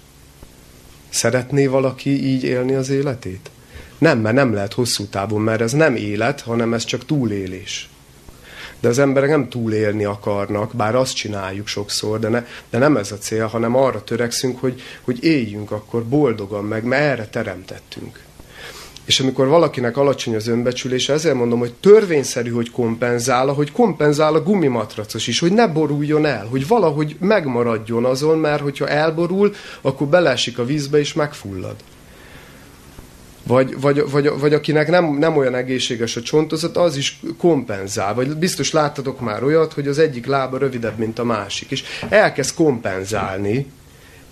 [1.10, 3.50] Szeretné valaki így élni az életét?
[3.98, 7.90] Nem, mert nem lehet hosszú távon, mert ez nem élet, hanem ez csak túlélés.
[8.80, 13.12] De az emberek nem túlélni akarnak, bár azt csináljuk sokszor, de, ne, de nem ez
[13.12, 18.20] a cél, hanem arra törekszünk, hogy, hogy éljünk akkor boldogan meg, mert erre teremtettünk.
[19.06, 24.44] És amikor valakinek alacsony az önbecsülése, ezért mondom, hogy törvényszerű, hogy kompenzál, hogy kompenzál a
[24.44, 30.60] gumimatracos is, hogy ne boruljon el, hogy valahogy megmaradjon azon, mert hogyha elborul, akkor belesik
[30.60, 31.76] a vízbe és megfullad.
[33.50, 38.14] Vagy, vagy, vagy, vagy akinek nem, nem olyan egészséges a csontozat, az is kompenzál.
[38.14, 41.72] Vagy biztos láttatok már olyat, hogy az egyik lába rövidebb, mint a másik.
[41.72, 43.66] És elkezd kompenzálni,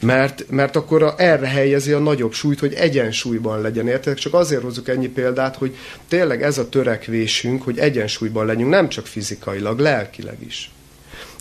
[0.01, 3.87] mert, mert akkor a, erre helyezi a nagyobb súlyt, hogy egyensúlyban legyen.
[3.87, 4.17] Érted?
[4.17, 5.75] Csak azért hozok ennyi példát, hogy
[6.07, 10.71] tényleg ez a törekvésünk, hogy egyensúlyban legyünk, nem csak fizikailag, lelkileg is.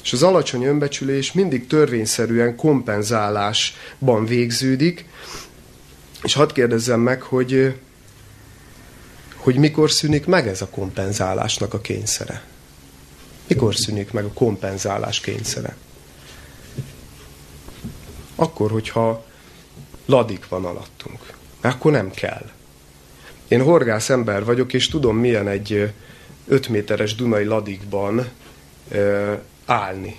[0.03, 5.05] És az alacsony önbecsülés mindig törvényszerűen kompenzálásban végződik,
[6.27, 7.75] és hadd kérdezzem meg, hogy,
[9.37, 12.43] hogy mikor szűnik meg ez a kompenzálásnak a kényszere?
[13.49, 15.77] Mikor szűnik meg a kompenzálás kényszere?
[18.35, 19.25] Akkor, hogyha
[20.07, 21.33] ladik van alattunk.
[21.61, 22.51] Akkor nem kell.
[23.49, 25.93] Én horgász ember vagyok, és tudom, milyen egy
[26.49, 28.29] 5 méteres Dunai ladikban
[29.67, 30.17] állni,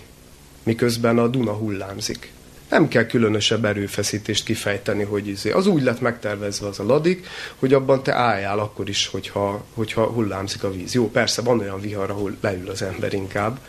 [0.64, 2.32] miközben a Duna hullámzik.
[2.70, 5.52] Nem kell különösebb erőfeszítést kifejteni, hogy izé.
[5.52, 7.28] az úgy lett megtervezve az a ladik,
[7.60, 10.94] hogy abban te álljál akkor is, hogyha, hogyha hullámzik a víz.
[10.94, 13.60] Jó, persze van olyan vihar, ahol leül az ember inkább,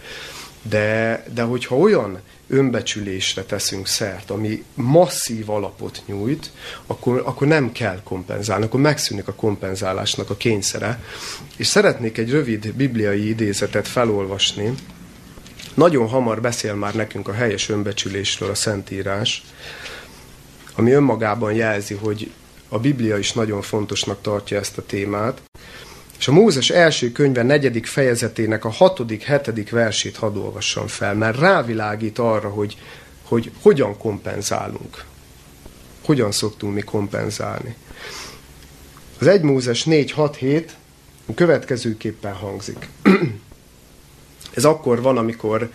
[0.62, 6.50] de, de hogyha olyan önbecsülésre teszünk szert, ami masszív alapot nyújt,
[6.86, 11.02] akkor, akkor nem kell kompenzálni, akkor megszűnik a kompenzálásnak a kényszere.
[11.56, 14.74] És szeretnék egy rövid bibliai idézetet felolvasni.
[15.78, 19.44] Nagyon hamar beszél már nekünk a helyes önbecsülésről a Szentírás,
[20.74, 22.30] ami önmagában jelzi, hogy
[22.68, 25.42] a Biblia is nagyon fontosnak tartja ezt a témát.
[26.18, 31.38] És a Mózes első könyve negyedik fejezetének a hatodik, hetedik versét hadd olvassam fel, mert
[31.38, 32.76] rávilágít arra, hogy,
[33.24, 35.04] hogy hogyan kompenzálunk.
[36.04, 37.74] Hogyan szoktunk mi kompenzálni.
[39.18, 40.76] Az 1 Mózes 4, 6, 7
[41.34, 42.88] következőképpen hangzik.
[44.58, 45.70] Ez akkor van, amikor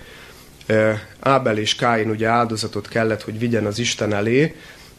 [1.19, 4.56] Ábel és Káin ugye áldozatot kellett, hogy vigyen az Isten elé,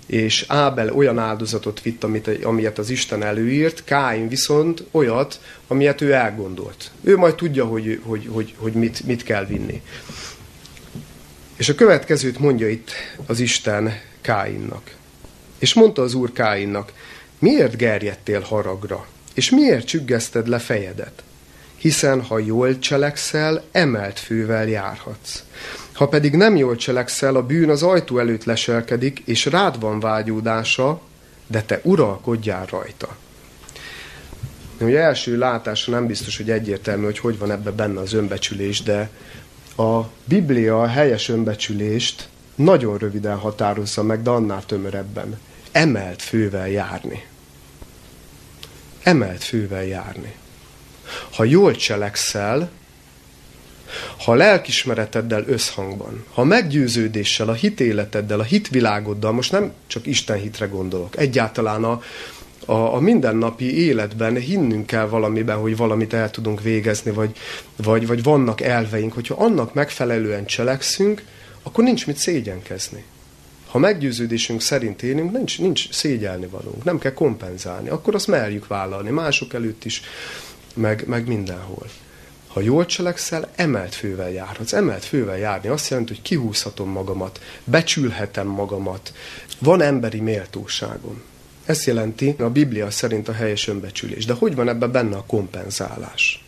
[0.06, 6.12] és Ábel olyan áldozatot vitt, amit, amilyet az Isten előírt, Káin viszont olyat, amilyet ő
[6.12, 6.90] elgondolt.
[7.02, 9.82] Ő majd tudja, hogy, hogy, hogy, hogy mit, mit kell vinni.
[11.56, 12.90] És a következőt mondja itt
[13.26, 14.94] az Isten Káinnak.
[15.58, 16.92] És mondta az Úr Káinnak,
[17.38, 21.22] miért gerjedtél haragra, és miért csüggeszted le fejedet?
[21.84, 25.42] Hiszen ha jól cselekszel, emelt fővel járhatsz.
[25.92, 31.00] Ha pedig nem jól cselekszel, a bűn az ajtó előtt leselkedik, és rád van vágyódása,
[31.46, 33.16] de te uralkodjál rajta.
[34.80, 39.10] Ugye első látásra nem biztos, hogy egyértelmű, hogy hogy van ebbe benne az önbecsülés, de
[39.76, 45.38] a Biblia a helyes önbecsülést nagyon röviden határozza meg, de annál tömörebben.
[45.72, 47.24] Emelt fővel járni.
[49.02, 50.34] Emelt fővel járni.
[51.30, 52.70] Ha jól cselekszel,
[54.24, 60.38] ha a lelkismereteddel összhangban, ha a meggyőződéssel, a hitéleteddel, a hitvilágoddal, most nem csak Isten
[60.38, 62.02] hitre gondolok, egyáltalán a,
[62.66, 67.36] a, a mindennapi életben hinnünk kell valamiben, hogy valamit el tudunk végezni, vagy,
[67.76, 71.22] vagy, vagy vannak elveink, hogyha annak megfelelően cselekszünk,
[71.62, 73.04] akkor nincs mit szégyenkezni.
[73.66, 79.10] Ha meggyőződésünk szerint élünk, nincs, nincs szégyelni valónk, nem kell kompenzálni, akkor azt merjük vállalni,
[79.10, 80.02] mások előtt is,
[80.74, 81.86] meg, meg mindenhol.
[82.46, 84.72] Ha jól cselekszel, emelt fővel járhatsz.
[84.72, 89.12] Emelt fővel járni azt jelenti, hogy kihúzhatom magamat, becsülhetem magamat,
[89.58, 91.22] van emberi méltóságom.
[91.64, 94.24] Ez jelenti a Biblia szerint a helyes önbecsülés.
[94.24, 96.44] De hogy van ebben benne a kompenzálás?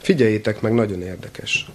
[0.00, 1.66] Figyeljétek meg, nagyon érdekes.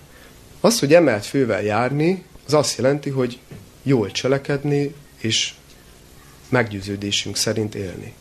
[0.59, 3.39] Az, hogy emelt fővel járni, az azt jelenti, hogy
[3.83, 5.53] jól cselekedni, és
[6.49, 8.13] meggyőződésünk szerint élni.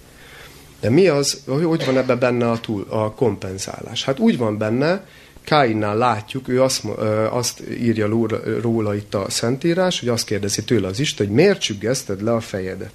[0.81, 4.05] De mi az, hogy van ebben benne a, túl, a kompenzálás?
[4.05, 5.07] Hát úgy van benne,
[5.49, 6.85] Káinnál látjuk, ő azt,
[7.31, 8.29] azt írja
[8.61, 12.41] róla itt a Szentírás, hogy azt kérdezi tőle az Isten, hogy miért csüggeszted le a
[12.41, 12.93] fejedet?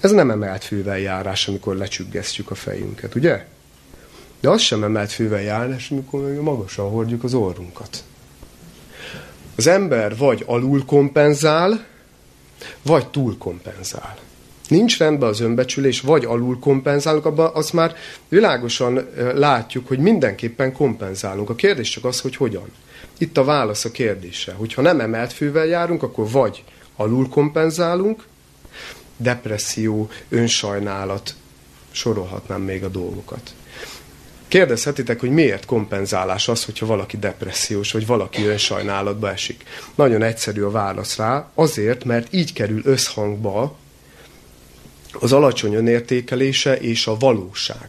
[0.00, 3.46] Ez nem emelt fővel járás, amikor lecsüggesztjük a fejünket, ugye?
[4.40, 8.04] De az sem emelt fővel járás, amikor magasan hordjuk az orrunkat.
[9.56, 11.84] Az ember vagy alul kompenzál,
[12.82, 14.18] vagy túl kompenzál.
[14.68, 17.94] Nincs rendben az önbecsülés, vagy alul kompenzálunk, abban azt már
[18.28, 21.50] világosan látjuk, hogy mindenképpen kompenzálunk.
[21.50, 22.70] A kérdés csak az, hogy hogyan.
[23.18, 24.52] Itt a válasz a kérdése.
[24.52, 26.64] Hogyha nem emelt fővel járunk, akkor vagy
[26.96, 28.24] alul kompenzálunk,
[29.16, 31.34] depresszió, önsajnálat,
[31.90, 33.52] sorolhatnám még a dolgokat.
[34.48, 39.64] Kérdezhetitek, hogy miért kompenzálás az, hogyha valaki depressziós, vagy valaki önsajnálatba esik.
[39.94, 43.76] Nagyon egyszerű a válasz rá, azért, mert így kerül összhangba
[45.12, 47.88] az alacsony önértékelése és a valóság.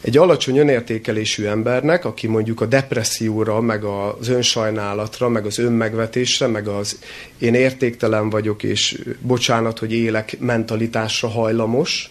[0.00, 6.68] Egy alacsony önértékelésű embernek, aki mondjuk a depresszióra, meg az önsajnálatra, meg az önmegvetésre, meg
[6.68, 6.98] az
[7.38, 12.10] én értéktelen vagyok, és bocsánat, hogy élek mentalitásra hajlamos,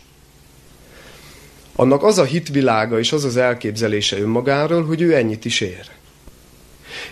[1.76, 5.90] annak az a hitvilága és az az elképzelése önmagáról, hogy ő ennyit is ér.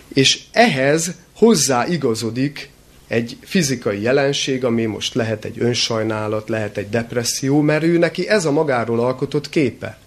[0.08, 2.70] És ehhez hozzá igazodik
[3.08, 8.46] egy fizikai jelenség, ami most lehet egy önsajnálat, lehet egy depresszió, mert ő neki ez
[8.46, 9.98] a magáról alkotott képe.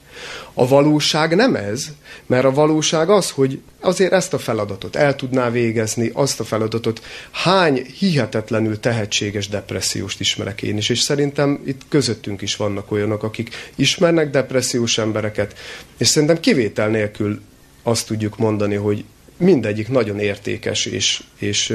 [0.54, 1.86] A valóság nem ez,
[2.26, 7.02] mert a valóság az, hogy azért ezt a feladatot el tudná végezni, azt a feladatot.
[7.30, 13.70] Hány hihetetlenül tehetséges depresszióst ismerek én is, és szerintem itt közöttünk is vannak olyanok, akik
[13.74, 15.58] ismernek depressziós embereket,
[15.96, 17.40] és szerintem kivétel nélkül
[17.82, 19.04] azt tudjuk mondani, hogy
[19.36, 21.74] mindegyik nagyon értékes, és, és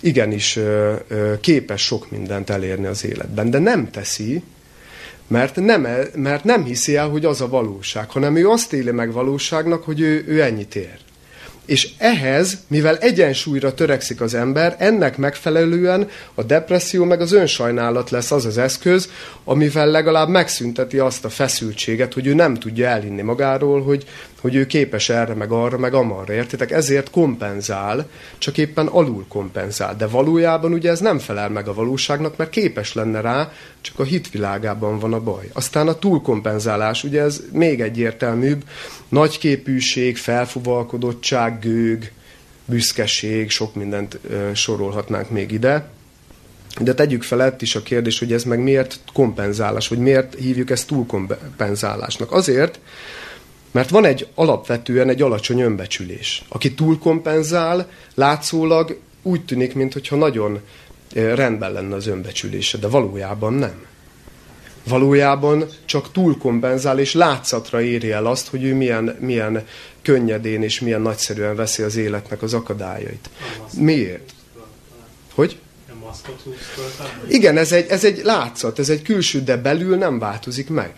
[0.00, 0.58] igenis
[1.40, 4.42] képes sok mindent elérni az életben, de nem teszi,
[5.28, 8.90] mert nem, e, mert nem hiszi el, hogy az a valóság, hanem ő azt éli
[8.90, 10.98] meg valóságnak, hogy ő, ő ennyit ér.
[11.64, 18.30] És ehhez, mivel egyensúlyra törekszik az ember, ennek megfelelően a depresszió meg az önsajnálat lesz
[18.30, 19.10] az az eszköz,
[19.44, 24.04] amivel legalább megszünteti azt a feszültséget, hogy ő nem tudja elinni magáról, hogy,
[24.40, 26.32] hogy ő képes erre, meg arra, meg amarra.
[26.32, 26.70] Értitek?
[26.70, 29.96] Ezért kompenzál, csak éppen alul kompenzál.
[29.96, 34.02] De valójában ugye ez nem felel meg a valóságnak, mert képes lenne rá, csak a
[34.02, 35.50] hitvilágában van a baj.
[35.52, 38.64] Aztán a túlkompenzálás, ugye ez még egyértelműbb,
[39.08, 42.12] nagyképűség, felfuvalkodottság, gőg,
[42.64, 45.88] büszkeség, sok mindent ö, sorolhatnánk még ide.
[46.80, 50.86] De tegyük felett is a kérdés, hogy ez meg miért kompenzálás, vagy miért hívjuk ezt
[50.86, 52.32] túlkompenzálásnak.
[52.32, 52.80] Azért,
[53.78, 56.44] mert van egy alapvetően egy alacsony önbecsülés.
[56.48, 60.60] Aki túlkompenzál, látszólag úgy tűnik, mintha nagyon
[61.14, 63.86] rendben lenne az önbecsülése, de valójában nem.
[64.88, 69.66] Valójában csak túlkompenzál, és látszatra éri el azt, hogy ő milyen, milyen
[70.02, 73.30] könnyedén és milyen nagyszerűen veszi az életnek az akadályait.
[73.76, 74.32] Miért?
[75.34, 75.58] Hogy?
[77.28, 80.94] Igen, ez egy, ez egy látszat, ez egy külső, de belül nem változik meg.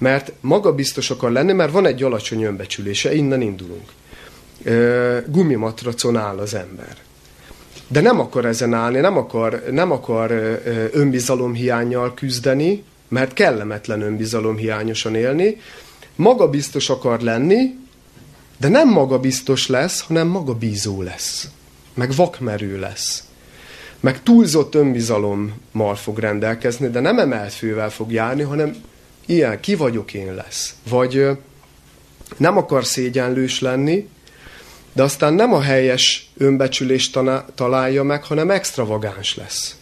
[0.00, 3.92] Mert maga biztos akar lenni, mert van egy alacsony önbecsülése, innen indulunk.
[5.26, 6.96] Gumimatracon áll az ember.
[7.88, 10.30] De nem akar ezen állni, nem akar, nem akar
[10.92, 15.56] önbizalomhiányjal küzdeni, mert kellemetlen önbizalomhiányosan élni,
[16.16, 17.78] magabiztos akar lenni,
[18.58, 21.48] de nem magabiztos lesz, hanem magabízó lesz,
[21.94, 23.24] meg vakmerő lesz,
[24.00, 28.74] meg túlzott önbizalommal fog rendelkezni, de nem emelt fővel fog járni, hanem
[29.26, 30.74] ilyen, ki vagyok én lesz.
[30.88, 31.28] Vagy
[32.36, 34.08] nem akar szégyenlős lenni,
[34.92, 37.18] de aztán nem a helyes önbecsülést
[37.54, 39.76] találja meg, hanem extravagáns lesz.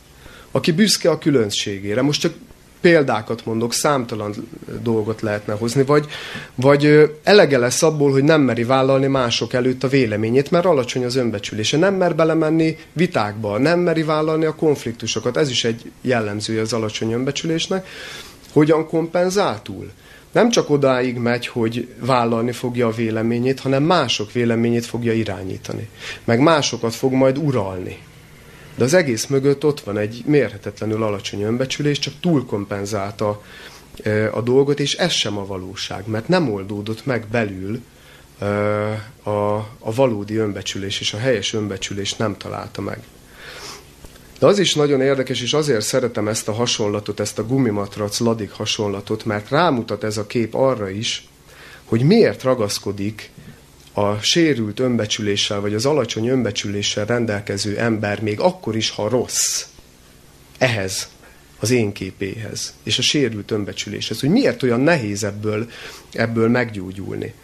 [0.51, 2.03] Aki büszke a különbségére.
[2.03, 2.33] Most csak
[2.81, 4.35] példákat mondok, számtalan
[4.83, 6.07] dolgot lehetne hozni, vagy,
[6.55, 11.17] vagy elege lesz abból, hogy nem meri vállalni mások előtt a véleményét, mert alacsony az
[11.17, 16.73] önbecsülése, nem mer belemenni vitákba, nem meri vállalni a konfliktusokat, ez is egy jellemzője az
[16.73, 17.87] alacsony önbecsülésnek.
[18.53, 19.91] Hogyan kompenzál túl?
[20.33, 25.89] Nem csak odáig megy, hogy vállalni fogja a véleményét, hanem mások véleményét fogja irányítani.
[26.25, 27.99] Meg másokat fog majd uralni.
[28.75, 33.43] De az egész mögött ott van egy mérhetetlenül alacsony önbecsülés, csak túlkompenzálta
[34.03, 37.83] e, a dolgot, és ez sem a valóság, mert nem oldódott meg belül
[38.39, 38.47] e,
[39.23, 43.03] a, a valódi önbecsülés, és a helyes önbecsülés nem találta meg.
[44.39, 48.51] De az is nagyon érdekes, és azért szeretem ezt a hasonlatot, ezt a gumimatrac ladik
[48.51, 51.29] hasonlatot, mert rámutat ez a kép arra is,
[51.85, 53.31] hogy miért ragaszkodik
[53.93, 59.65] a sérült önbecsüléssel, vagy az alacsony önbecsüléssel rendelkező ember még akkor is, ha rossz,
[60.59, 61.09] ehhez,
[61.61, 65.71] az én képéhez, és a sérült önbecsüléshez, hogy miért olyan nehéz ebből,
[66.13, 67.35] ebből meggyógyulni.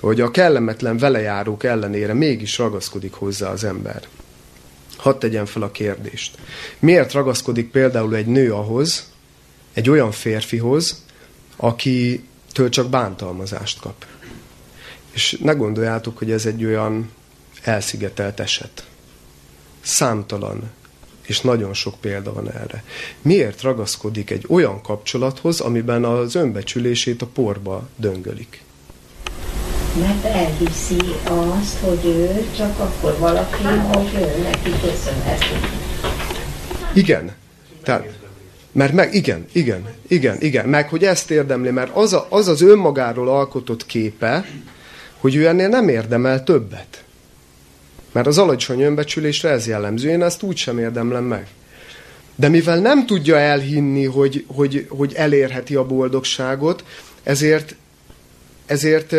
[0.00, 4.02] Hogy a kellemetlen velejárók ellenére mégis ragaszkodik hozzá az ember.
[5.04, 6.38] Hadd tegyen fel a kérdést.
[6.78, 9.10] Miért ragaszkodik például egy nő ahhoz,
[9.72, 11.04] egy olyan férfihoz,
[11.56, 14.04] akitől csak bántalmazást kap?
[15.12, 17.10] És ne gondoljátok, hogy ez egy olyan
[17.62, 18.86] elszigetelt eset.
[19.80, 20.70] Számtalan
[21.26, 22.84] és nagyon sok példa van erre.
[23.22, 28.62] Miért ragaszkodik egy olyan kapcsolathoz, amiben az önbecsülését a porba döngölik?
[29.98, 35.54] Mert elhiszi azt, hogy ő csak akkor valaki, hogy ő neki köszönheti.
[36.92, 37.32] Igen.
[37.82, 38.08] Tehát,
[38.72, 42.62] mert meg, igen, igen, igen, igen, meg hogy ezt érdemli, mert az, a, az az
[42.62, 44.44] önmagáról alkotott képe,
[45.18, 47.04] hogy ő ennél nem érdemel többet.
[48.12, 51.46] Mert az alacsony önbecsülésre ez jellemző, én ezt úgy sem érdemlem meg.
[52.34, 56.84] De mivel nem tudja elhinni, hogy, hogy, hogy elérheti a boldogságot,
[57.22, 57.76] ezért,
[58.66, 59.14] ezért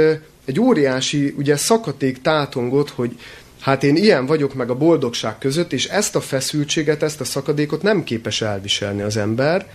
[0.45, 3.19] egy óriási ugye, szakadék tátongott, hogy
[3.59, 7.81] hát én ilyen vagyok meg a boldogság között, és ezt a feszültséget, ezt a szakadékot
[7.81, 9.67] nem képes elviselni az ember,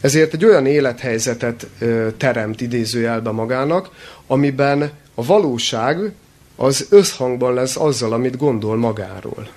[0.00, 3.90] ezért egy olyan élethelyzetet ö, teremt idézőjelbe magának,
[4.26, 6.12] amiben a valóság
[6.56, 9.48] az összhangban lesz azzal, amit gondol magáról.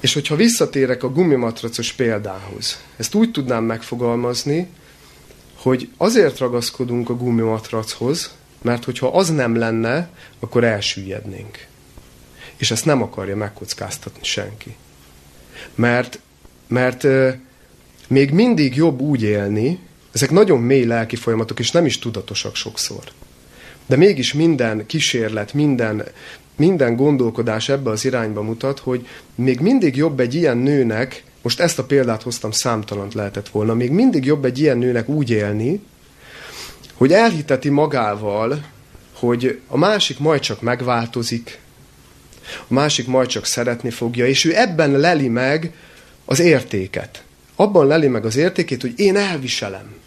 [0.00, 4.68] És hogyha visszatérek a gumimatracos példához, ezt úgy tudnám megfogalmazni,
[5.68, 11.66] hogy azért ragaszkodunk a gumimatrachoz, mert hogyha az nem lenne, akkor elsüllyednénk.
[12.56, 14.76] És ezt nem akarja megkockáztatni senki.
[15.74, 16.18] Mert,
[16.66, 17.06] mert
[18.08, 19.78] még mindig jobb úgy élni,
[20.12, 23.02] ezek nagyon mély lelki folyamatok, és nem is tudatosak sokszor.
[23.86, 26.04] De mégis minden kísérlet, minden,
[26.56, 31.78] minden gondolkodás ebbe az irányba mutat, hogy még mindig jobb egy ilyen nőnek, most ezt
[31.78, 35.80] a példát hoztam, számtalant lehetett volna, még mindig jobb egy ilyen nőnek úgy élni,
[36.94, 38.64] hogy elhiteti magával,
[39.12, 41.58] hogy a másik majd csak megváltozik,
[42.68, 45.72] a másik majd csak szeretni fogja, és ő ebben leli meg
[46.24, 47.22] az értéket.
[47.56, 49.97] Abban leli meg az értékét, hogy én elviselem.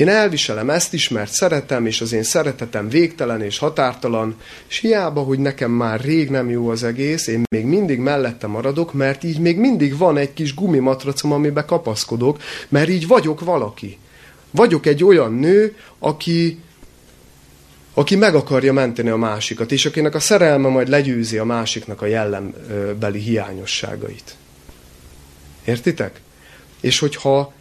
[0.00, 4.36] Én elviselem ezt is, mert szeretem, és az én szeretetem végtelen és határtalan,
[4.68, 8.92] és hiába, hogy nekem már rég nem jó az egész, én még mindig mellette maradok,
[8.92, 13.98] mert így még mindig van egy kis gumimatracom, amiben kapaszkodok, mert így vagyok valaki.
[14.50, 16.58] Vagyok egy olyan nő, aki,
[17.94, 22.06] aki meg akarja menteni a másikat, és akinek a szerelme majd legyőzi a másiknak a
[22.06, 24.36] jellembeli hiányosságait.
[25.64, 26.20] Értitek?
[26.80, 27.52] És hogyha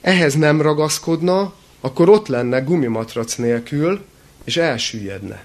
[0.00, 1.52] ehhez nem ragaszkodna,
[1.86, 4.00] akkor ott lenne gumimatrac nélkül,
[4.44, 5.44] és elsüllyedne.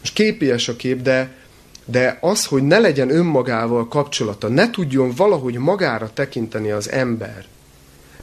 [0.00, 1.36] Most képies a kép, de,
[1.84, 7.44] de az, hogy ne legyen önmagával kapcsolata, ne tudjon valahogy magára tekinteni az ember,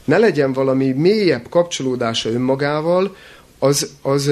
[0.04, 3.16] ne legyen valami mélyebb kapcsolódása önmagával,
[3.58, 4.30] az, az,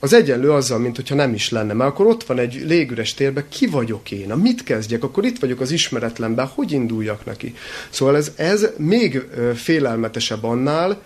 [0.00, 1.72] az egyenlő azzal, mint hogyha nem is lenne.
[1.72, 5.38] Mert akkor ott van egy légüres térben, ki vagyok én, a mit kezdjek, akkor itt
[5.38, 7.54] vagyok az ismeretlenben, hogy induljak neki.
[7.90, 9.22] Szóval ez, ez még
[9.54, 11.02] félelmetesebb annál,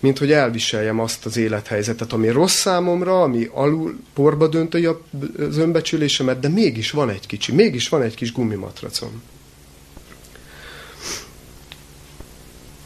[0.00, 4.84] mint hogy elviseljem azt az élethelyzetet, ami rossz számomra, ami alul porba dönti
[5.38, 9.22] az önbecsülésemet, de mégis van egy kicsi, mégis van egy kis gumimatracom.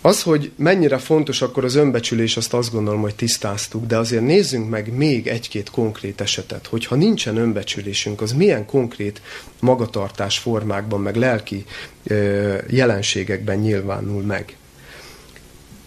[0.03, 4.69] Az, hogy mennyire fontos akkor az önbecsülés, azt azt gondolom, hogy tisztáztuk, de azért nézzünk
[4.69, 9.23] meg még egy-két konkrét esetet, hogyha nincsen önbecsülésünk, az milyen konkrét
[9.59, 11.65] magatartás formákban, meg lelki
[12.05, 14.57] ö, jelenségekben nyilvánul meg.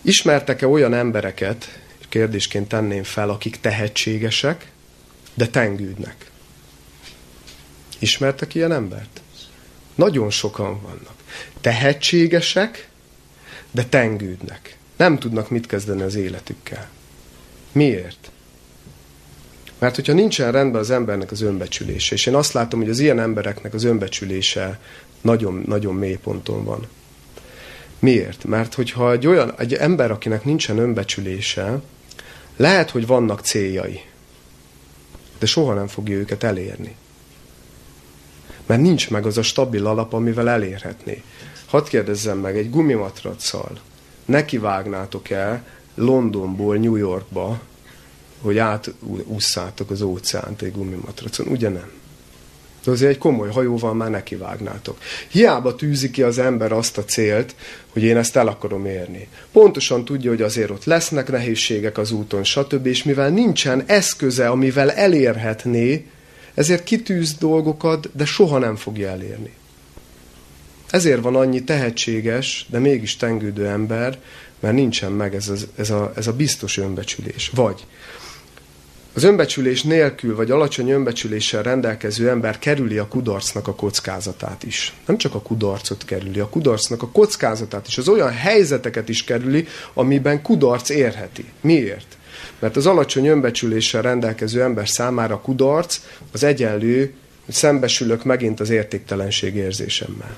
[0.05, 1.79] Ismertek-e olyan embereket,
[2.09, 4.71] kérdésként tenném fel, akik tehetségesek,
[5.33, 6.31] de tengődnek?
[7.99, 9.21] Ismertek ilyen embert?
[9.95, 11.15] Nagyon sokan vannak.
[11.61, 12.89] Tehetségesek,
[13.71, 14.77] de tengődnek.
[14.97, 16.89] Nem tudnak mit kezdeni az életükkel.
[17.71, 18.31] Miért?
[19.79, 23.19] Mert hogyha nincsen rendben az embernek az önbecsülése, és én azt látom, hogy az ilyen
[23.19, 24.79] embereknek az önbecsülése
[25.21, 26.87] nagyon-nagyon mély ponton van.
[28.03, 28.43] Miért?
[28.43, 31.81] Mert hogyha egy olyan egy ember, akinek nincsen önbecsülése,
[32.57, 34.01] lehet, hogy vannak céljai,
[35.39, 36.95] de soha nem fogja őket elérni.
[38.65, 41.23] Mert nincs meg az a stabil alap, amivel elérhetné.
[41.65, 43.79] Hadd kérdezzem meg, egy gumimatraccal
[44.25, 47.61] nekivágnátok el Londonból New Yorkba,
[48.41, 51.47] hogy átúszszátok az óceánt egy gumimatracon?
[51.47, 51.91] Ugye nem?
[52.83, 54.97] De azért egy komoly hajóval már nekivágnátok.
[55.27, 57.55] Hiába tűzi ki az ember azt a célt,
[57.89, 59.27] hogy én ezt el akarom érni.
[59.51, 62.85] Pontosan tudja, hogy azért ott lesznek nehézségek az úton, stb.
[62.85, 66.05] És mivel nincsen eszköze, amivel elérhetné,
[66.53, 69.53] ezért kitűz dolgokat, de soha nem fogja elérni.
[70.89, 74.19] Ezért van annyi tehetséges, de mégis tengődő ember,
[74.59, 77.51] mert nincsen meg ez a, ez a, ez a biztos önbecsülés.
[77.55, 77.85] Vagy
[79.13, 84.93] az önbecsülés nélkül, vagy alacsony önbecsüléssel rendelkező ember kerüli a kudarcnak a kockázatát is.
[85.05, 87.97] Nem csak a kudarcot kerüli, a kudarcnak a kockázatát is.
[87.97, 91.45] Az olyan helyzeteket is kerüli, amiben kudarc érheti.
[91.61, 92.17] Miért?
[92.59, 95.99] Mert az alacsony önbecsüléssel rendelkező ember számára kudarc
[96.31, 97.13] az egyenlő,
[97.45, 100.37] hogy szembesülök megint az értéktelenség érzésemmel.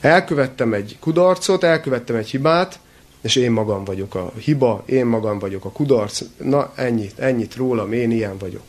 [0.00, 2.78] Elkövettem egy kudarcot, elkövettem egy hibát,
[3.22, 7.92] és én magam vagyok a hiba, én magam vagyok a kudarc, na ennyit, ennyit rólam,
[7.92, 8.62] én ilyen vagyok.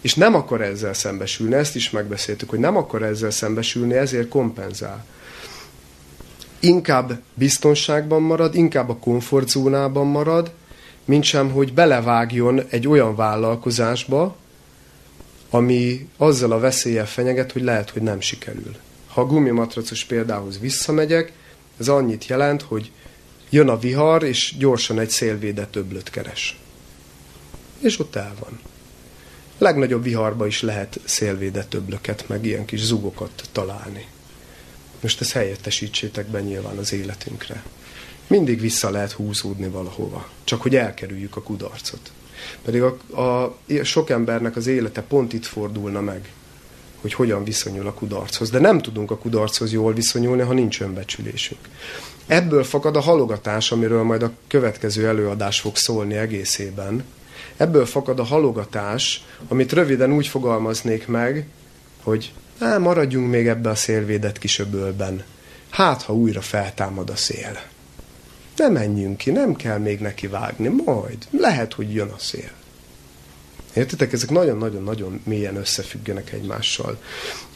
[0.00, 5.04] És nem akar ezzel szembesülni, ezt is megbeszéltük, hogy nem akar ezzel szembesülni, ezért kompenzál.
[6.60, 10.50] Inkább biztonságban marad, inkább a komfortzónában marad,
[11.04, 14.36] mint sem, hogy belevágjon egy olyan vállalkozásba,
[15.50, 18.76] ami azzal a veszéllyel fenyeget, hogy lehet, hogy nem sikerül.
[19.06, 21.32] Ha a gumimatracos példához visszamegyek,
[21.80, 22.90] ez annyit jelent, hogy
[23.50, 26.58] Jön a vihar, és gyorsan egy szélvédett öblöt keres.
[27.78, 28.60] És ott el van.
[29.58, 34.06] Legnagyobb viharba is lehet szélvédett öblöket, meg ilyen kis zugokat találni.
[35.00, 37.62] Most ezt helyettesítsétek be nyilván az életünkre.
[38.26, 42.10] Mindig vissza lehet húzódni valahova, csak hogy elkerüljük a kudarcot.
[42.62, 46.32] Pedig a, a, sok embernek az élete pont itt fordulna meg,
[47.00, 48.50] hogy hogyan viszonyul a kudarchoz.
[48.50, 51.68] De nem tudunk a kudarchoz jól viszonyulni, ha nincs önbecsülésünk.
[52.28, 57.04] Ebből fakad a halogatás, amiről majd a következő előadás fog szólni egészében.
[57.56, 61.46] Ebből fakad a halogatás, amit röviden úgy fogalmaznék meg,
[62.02, 65.24] hogy á, maradjunk még ebbe a szélvédett kisöbölben.
[65.70, 67.58] Hát, ha újra feltámad a szél.
[68.56, 71.18] Nem menjünk ki, nem kell még neki vágni, majd.
[71.30, 72.50] Lehet, hogy jön a szél.
[73.74, 74.12] Értitek?
[74.12, 76.98] Ezek nagyon-nagyon-nagyon mélyen összefüggenek egymással.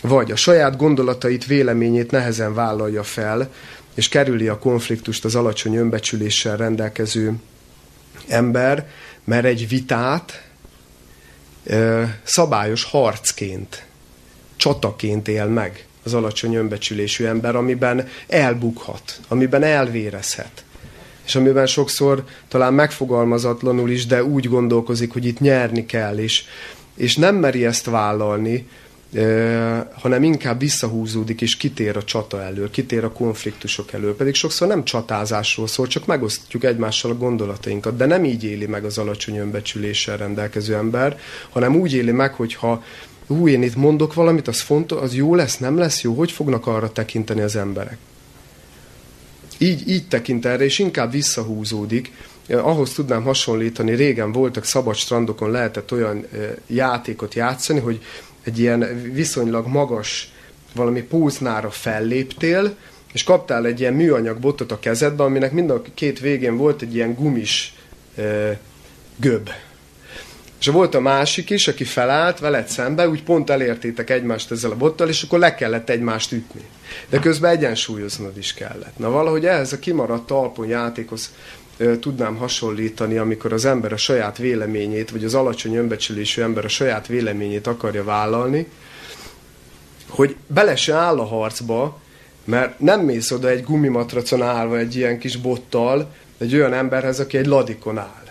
[0.00, 3.50] Vagy a saját gondolatait, véleményét nehezen vállalja fel,
[3.94, 7.34] és kerüli a konfliktust az alacsony önbecsüléssel rendelkező
[8.28, 8.88] ember,
[9.24, 10.48] mert egy vitát
[11.64, 13.86] ö, szabályos harcként,
[14.56, 20.64] csataként él meg az alacsony önbecsülésű ember, amiben elbukhat, amiben elvérezhet.
[21.24, 26.44] És amiben sokszor talán megfogalmazatlanul is, de úgy gondolkozik, hogy itt nyerni kell, és,
[26.96, 28.68] és nem meri ezt vállalni,
[29.92, 34.16] hanem inkább visszahúzódik és kitér a csata elől, kitér a konfliktusok elől.
[34.16, 38.84] Pedig sokszor nem csatázásról szól, csak megosztjuk egymással a gondolatainkat, de nem így éli meg
[38.84, 41.18] az alacsony önbecsüléssel rendelkező ember,
[41.50, 42.82] hanem úgy éli meg, hogyha
[43.26, 46.66] hú, én itt mondok valamit, az fontos, az jó lesz, nem lesz jó, hogy fognak
[46.66, 47.96] arra tekinteni az emberek.
[49.58, 52.12] Így, így tekint erre, és inkább visszahúzódik,
[52.48, 56.26] ahhoz tudnám hasonlítani, régen voltak szabad strandokon, lehetett olyan
[56.66, 58.02] játékot játszani, hogy
[58.44, 60.32] egy ilyen viszonylag magas
[60.74, 62.76] valami póznára felléptél,
[63.12, 66.94] és kaptál egy ilyen műanyag botot a kezedbe, aminek mind a két végén volt egy
[66.94, 67.74] ilyen gumis
[68.16, 68.58] e,
[69.16, 69.50] göb.
[70.60, 74.76] És volt a másik is, aki felállt veled szembe, úgy pont elértétek egymást ezzel a
[74.76, 76.60] bottal, és akkor le kellett egymást ütni.
[77.08, 78.98] De közben egyensúlyoznod is kellett.
[78.98, 81.32] Na valahogy ehhez a kimaradt talpon játékhoz
[82.00, 87.06] tudnám hasonlítani, amikor az ember a saját véleményét, vagy az alacsony önbecsülésű ember a saját
[87.06, 88.66] véleményét akarja vállalni,
[90.08, 92.00] hogy bele se áll a harcba,
[92.44, 97.38] mert nem mész oda egy gumimatracon állva egy ilyen kis bottal, egy olyan emberhez, aki
[97.38, 98.30] egy ladikon áll.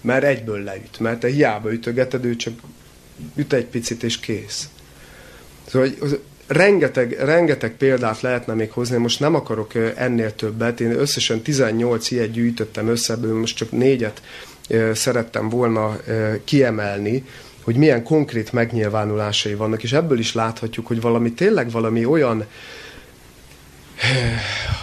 [0.00, 2.52] Mert egyből leüt, mert te hiába ütögeted, ő csak
[3.34, 4.68] üt egy picit és kész.
[5.66, 5.88] Szóval
[6.46, 12.30] rengeteg, rengeteg példát lehetne még hozni, most nem akarok ennél többet, én összesen 18 ilyet
[12.30, 14.22] gyűjtöttem össze, ebből most csak négyet
[14.92, 15.96] szerettem volna
[16.44, 17.24] kiemelni,
[17.62, 22.44] hogy milyen konkrét megnyilvánulásai vannak, és ebből is láthatjuk, hogy valami tényleg valami olyan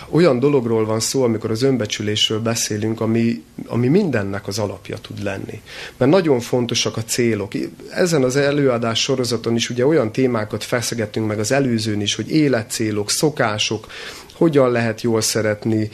[0.10, 5.62] olyan dologról van szó, amikor az önbecsülésről beszélünk, ami, ami mindennek az alapja tud lenni.
[5.98, 7.52] Mert nagyon fontosak a célok.
[7.90, 13.10] Ezen az előadás sorozaton is ugye olyan témákat feszegettünk meg az előzőn is, hogy életcélok,
[13.10, 13.88] szokások,
[14.34, 15.90] hogyan lehet jól szeretni,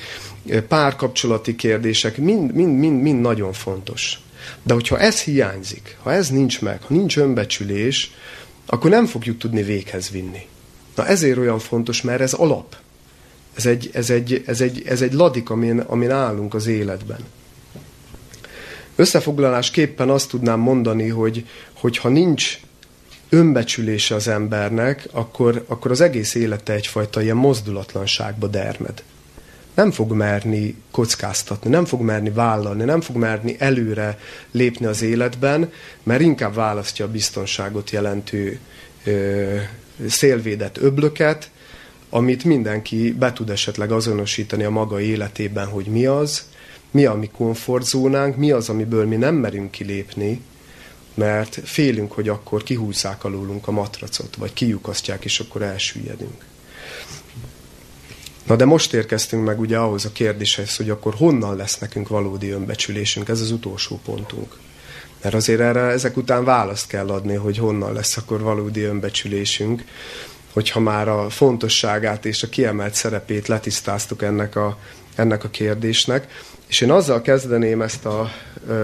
[0.67, 4.19] párkapcsolati kérdések, mind, mind, mind, mind nagyon fontos.
[4.63, 8.11] De hogyha ez hiányzik, ha ez nincs meg, ha nincs önbecsülés,
[8.65, 10.47] akkor nem fogjuk tudni véghez vinni.
[10.95, 12.75] Na ezért olyan fontos, mert ez alap.
[13.59, 17.19] Ez egy, ez egy, ez egy, ez egy ladik, amin, amin állunk az életben.
[18.95, 22.59] Összefoglalásképpen azt tudnám mondani, hogy, hogy ha nincs
[23.29, 29.03] önbecsülése az embernek, akkor, akkor az egész élete egyfajta ilyen mozdulatlanságba dermed.
[29.73, 34.19] Nem fog merni kockáztatni, nem fog merni vállalni, nem fog merni előre
[34.51, 35.71] lépni az életben,
[36.03, 38.59] mert inkább választja a biztonságot jelentő
[39.03, 39.55] ö,
[40.07, 41.49] szélvédett öblöket,
[42.09, 46.43] amit mindenki be tud esetleg azonosítani a maga életében, hogy mi az,
[46.91, 50.41] mi a mi komfortzónánk, mi az, amiből mi nem merünk kilépni,
[51.13, 56.45] mert félünk, hogy akkor kihúzzák alulunk a matracot, vagy kiukasztják, és akkor elsüllyedünk.
[58.45, 62.49] Na de most érkeztünk meg ugye ahhoz a kérdéshez, hogy akkor honnan lesz nekünk valódi
[62.49, 64.57] önbecsülésünk, ez az utolsó pontunk.
[65.21, 69.83] Mert azért erre ezek után választ kell adni, hogy honnan lesz akkor valódi önbecsülésünk,
[70.53, 74.77] hogyha már a fontosságát és a kiemelt szerepét letisztáztuk ennek a,
[75.15, 76.27] ennek a kérdésnek.
[76.67, 78.31] És én azzal kezdeném ezt a,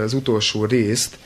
[0.04, 1.18] az utolsó részt,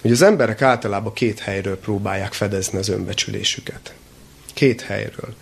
[0.00, 3.94] hogy az emberek általában két helyről próbálják fedezni az önbecsülésüket.
[4.54, 5.34] Két helyről.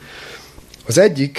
[0.86, 1.38] Az egyikhez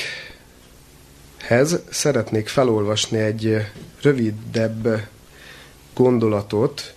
[1.89, 3.66] szeretnék felolvasni egy
[4.01, 5.08] rövidebb
[5.93, 6.93] gondolatot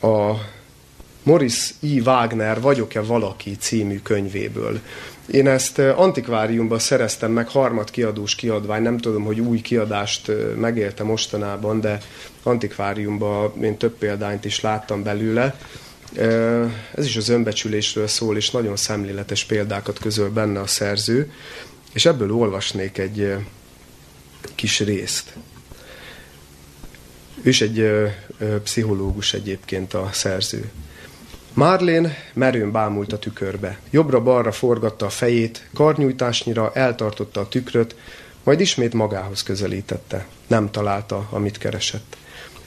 [0.00, 0.34] a
[1.24, 2.00] Morris E.
[2.04, 4.80] Wagner Vagyok-e valaki című könyvéből.
[5.30, 11.80] Én ezt antikváriumban szereztem meg, harmad kiadós kiadvány, nem tudom, hogy új kiadást megélte mostanában,
[11.80, 12.00] de
[12.42, 15.58] antikváriumban én több példányt is láttam belőle.
[16.94, 21.32] Ez is az önbecsülésről szól, és nagyon szemléletes példákat közöl benne a szerző,
[21.92, 23.34] és ebből olvasnék egy
[24.54, 25.34] kis részt.
[27.42, 27.90] Ő is egy
[28.62, 30.70] pszichológus egyébként a szerző.
[31.54, 33.78] Marlén merőn bámult a tükörbe.
[33.90, 37.96] Jobbra-balra forgatta a fejét, karnyújtásnyira eltartotta a tükröt,
[38.44, 40.26] majd ismét magához közelítette.
[40.46, 42.16] Nem találta, amit keresett.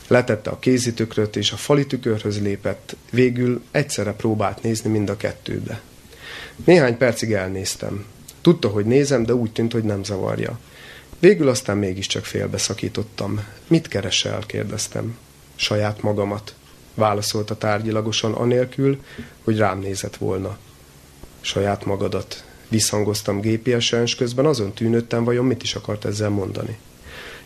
[0.07, 2.95] Letette a kézitükröt, és a fali tükörhöz lépett.
[3.11, 5.81] Végül egyszerre próbált nézni mind a kettőbe.
[6.65, 8.05] Néhány percig elnéztem.
[8.41, 10.59] Tudta, hogy nézem, de úgy tűnt, hogy nem zavarja.
[11.19, 13.43] Végül aztán mégiscsak félbeszakítottam.
[13.67, 14.43] Mit keresel?
[14.45, 15.17] kérdeztem.
[15.55, 16.55] Saját magamat
[16.97, 19.01] válaszolta tárgyilagosan anélkül,
[19.43, 20.57] hogy rám nézett volna.
[21.41, 22.43] Saját magadat.
[22.67, 26.77] Visszhangoztam gépiesen, és közben azon tűnődtem, vajon mit is akart ezzel mondani.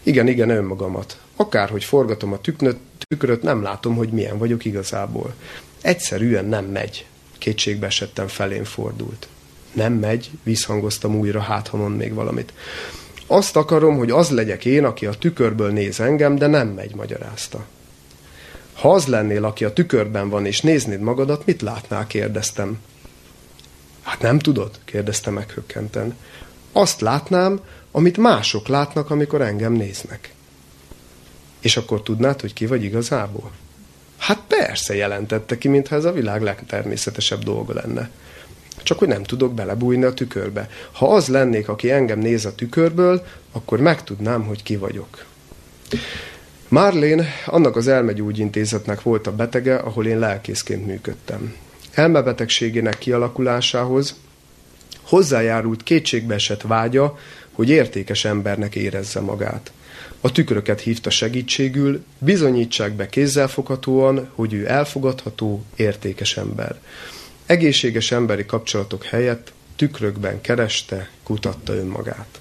[0.04, 1.20] Igen, igen, önmagamat.
[1.36, 2.78] Akárhogy forgatom a tüknöt,
[3.08, 5.34] tükröt, nem látom, hogy milyen vagyok igazából.
[5.82, 7.06] Egyszerűen nem megy.
[7.38, 9.28] Kétségbe esettem felén fordult.
[9.74, 12.54] Nem megy, visszhangoztam újra, hát ha mond még valamit.
[13.28, 17.66] Azt akarom, hogy az legyek én, aki a tükörből néz engem, de nem megy, magyarázta.
[18.82, 22.80] Ha az lennél, aki a tükörben van, és néznéd magadat, mit látnál, kérdeztem.
[24.02, 26.18] Hát nem tudod, kérdezte meghökkenten.
[26.72, 27.60] Azt látnám,
[27.92, 30.34] amit mások látnak, amikor engem néznek.
[31.60, 33.52] És akkor tudnád, hogy ki vagy igazából?
[34.18, 38.10] Hát persze, jelentette ki, mintha ez a világ legtermészetesebb dolga lenne.
[38.84, 40.70] Csak hogy nem tudok belebújni a tükörbe.
[40.92, 45.26] Ha az lennék, aki engem néz a tükörből, akkor megtudnám, hogy ki vagyok.
[46.72, 51.56] Marlén annak az elmegyógyintézetnek volt a betege, ahol én lelkészként működtem.
[51.94, 54.16] Elmebetegségének kialakulásához
[55.02, 57.18] hozzájárult kétségbeesett vágya,
[57.52, 59.72] hogy értékes embernek érezze magát.
[60.22, 66.80] A tükröket hívta segítségül, bizonyítsák be kézzelfoghatóan, hogy ő elfogadható, értékes ember.
[67.46, 72.40] Egészséges emberi kapcsolatok helyett tükrökben kereste, kutatta önmagát.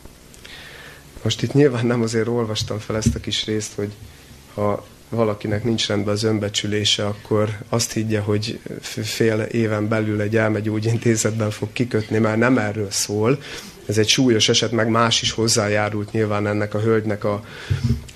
[1.23, 3.93] Most itt nyilván nem azért olvastam fel ezt a kis részt, hogy
[4.55, 11.51] ha valakinek nincs rendben az önbecsülése, akkor azt higgye, hogy fél éven belül egy elmegyógyintézetben
[11.51, 13.39] fog kikötni, mert nem erről szól.
[13.87, 17.45] Ez egy súlyos eset, meg más is hozzájárult nyilván ennek a hölgynek a,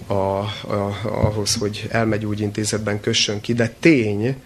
[0.06, 4.36] a, a, ahhoz, hogy elmegyógyintézetben kössön ki, de tény,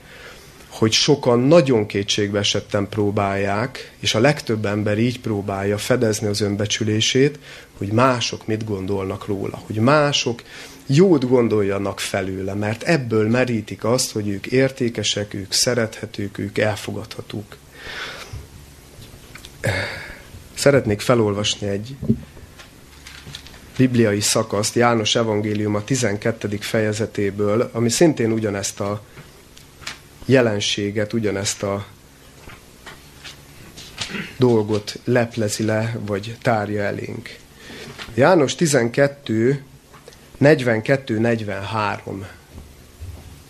[0.69, 7.39] hogy sokan nagyon kétségbe esetten próbálják, és a legtöbb ember így próbálja fedezni az önbecsülését,
[7.79, 10.43] hogy mások mit gondolnak róla, hogy mások
[10.91, 17.57] jót gondoljanak felőle, mert ebből merítik azt, hogy ők értékesek, ők szerethetők, ők elfogadhatók.
[20.55, 21.97] Szeretnék felolvasni egy
[23.77, 26.57] bibliai szakaszt, János Evangélium a 12.
[26.61, 29.03] fejezetéből, ami szintén ugyanezt a
[30.25, 31.87] jelenséget, ugyanezt a
[34.37, 37.37] dolgot leplezi le, vagy tárja elénk.
[38.15, 39.63] János 12,
[40.41, 42.25] 42-43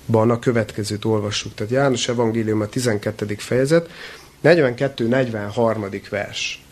[0.07, 1.55] ban a következőt olvassuk.
[1.55, 3.35] Tehát János Evangélium a 12.
[3.39, 3.91] fejezet,
[4.45, 6.03] 42-43.
[6.11, 6.63] vers.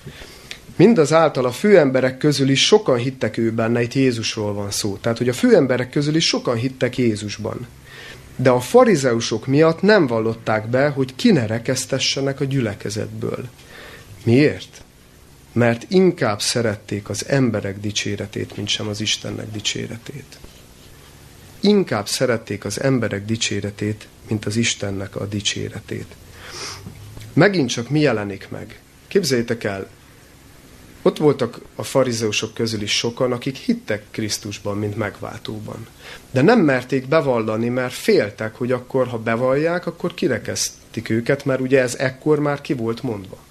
[0.76, 4.96] Mindazáltal a főemberek közül is sokan hittek ő benne, itt Jézusról van szó.
[5.00, 7.66] Tehát, hogy a főemberek közül is sokan hittek Jézusban.
[8.36, 13.44] De a farizeusok miatt nem vallották be, hogy ki ne rekesztessenek a gyülekezetből.
[14.24, 14.84] Miért?
[15.56, 20.38] Mert inkább szerették az emberek dicséretét, mint sem az Istennek dicséretét.
[21.60, 26.06] Inkább szerették az emberek dicséretét, mint az Istennek a dicséretét.
[27.32, 28.80] Megint csak mi jelenik meg?
[29.08, 29.88] Képzeljétek el,
[31.02, 35.86] ott voltak a farizeusok közül is sokan, akik hittek Krisztusban, mint megváltóban.
[36.30, 41.80] De nem merték bevallani, mert féltek, hogy akkor, ha bevallják, akkor kirekeztik őket, mert ugye
[41.80, 43.44] ez ekkor már ki volt mondva.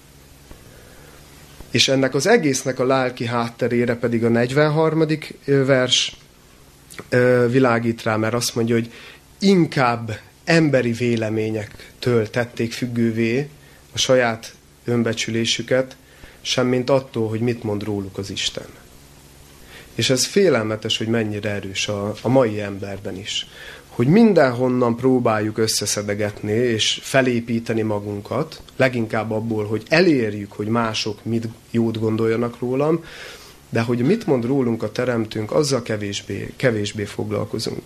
[1.75, 5.07] És ennek az egésznek a lelki hátterére pedig a 43.
[5.45, 6.17] vers
[7.49, 8.91] világít rá, mert azt mondja, hogy
[9.39, 13.49] inkább emberi véleményektől tették függővé
[13.93, 14.55] a saját
[14.85, 15.95] önbecsülésüket,
[16.41, 18.67] semmint attól, hogy mit mond róluk az Isten.
[19.95, 23.47] És ez félelmetes, hogy mennyire erős a, a mai emberben is.
[23.95, 31.99] Hogy mindenhonnan próbáljuk összeszedegetni és felépíteni magunkat, leginkább abból, hogy elérjük, hogy mások mit jót
[31.99, 33.03] gondoljanak rólam,
[33.69, 37.81] de hogy mit mond rólunk a teremtünk, azzal kevésbé, kevésbé foglalkozunk.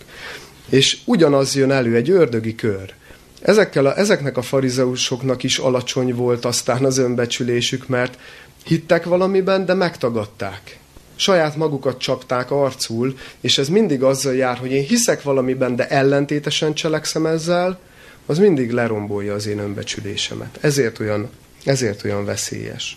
[0.68, 2.94] És ugyanaz jön elő, egy ördögi kör.
[3.40, 8.18] Ezekkel a, ezeknek a farizeusoknak is alacsony volt aztán az önbecsülésük, mert
[8.64, 10.79] hittek valamiben, de megtagadták.
[11.20, 16.74] Saját magukat csapták arcul, és ez mindig azzal jár, hogy én hiszek valamiben, de ellentétesen
[16.74, 17.78] cselekszem ezzel,
[18.26, 20.58] az mindig lerombolja az én önbecsülésemet.
[20.60, 21.30] Ezért olyan,
[21.64, 22.96] ezért olyan veszélyes.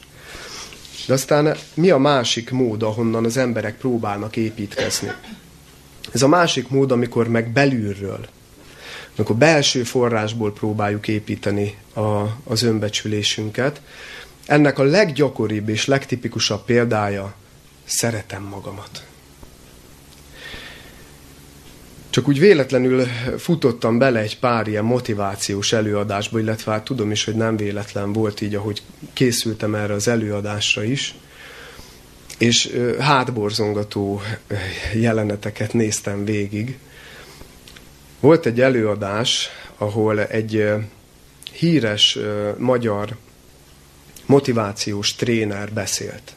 [1.07, 5.11] De aztán mi a másik mód, ahonnan az emberek próbálnak építkezni?
[6.11, 8.27] Ez a másik mód, amikor meg belülről,
[9.17, 13.81] amikor belső forrásból próbáljuk építeni a, az önbecsülésünket.
[14.45, 17.35] Ennek a leggyakoribb és legtipikusabb példája
[17.85, 19.05] szeretem magamat.
[22.09, 23.05] Csak úgy véletlenül
[23.37, 28.41] futottam bele egy pár ilyen motivációs előadásba, illetve hát tudom is, hogy nem véletlen volt
[28.41, 28.81] így, ahogy
[29.13, 31.15] készültem erre az előadásra is.
[32.37, 34.21] És hátborzongató
[34.93, 36.77] jeleneteket néztem végig.
[38.19, 40.69] Volt egy előadás, ahol egy
[41.51, 42.17] híres
[42.57, 43.17] magyar
[44.25, 46.33] motivációs tréner beszélt.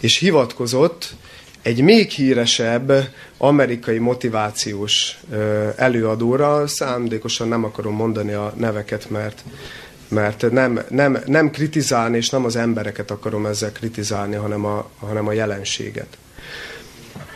[0.00, 1.14] És hivatkozott
[1.62, 2.92] egy még híresebb
[3.38, 5.18] amerikai motivációs
[5.76, 9.44] előadóra, szándékosan nem akarom mondani a neveket, mert,
[10.08, 15.26] mert nem, nem, nem kritizálni, és nem az embereket akarom ezzel kritizálni, hanem a, hanem
[15.26, 16.16] a jelenséget.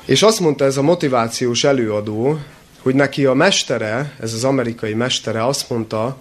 [0.04, 2.38] És azt mondta ez a motivációs előadó,
[2.82, 6.20] hogy neki a mestere, ez az amerikai mestere azt mondta,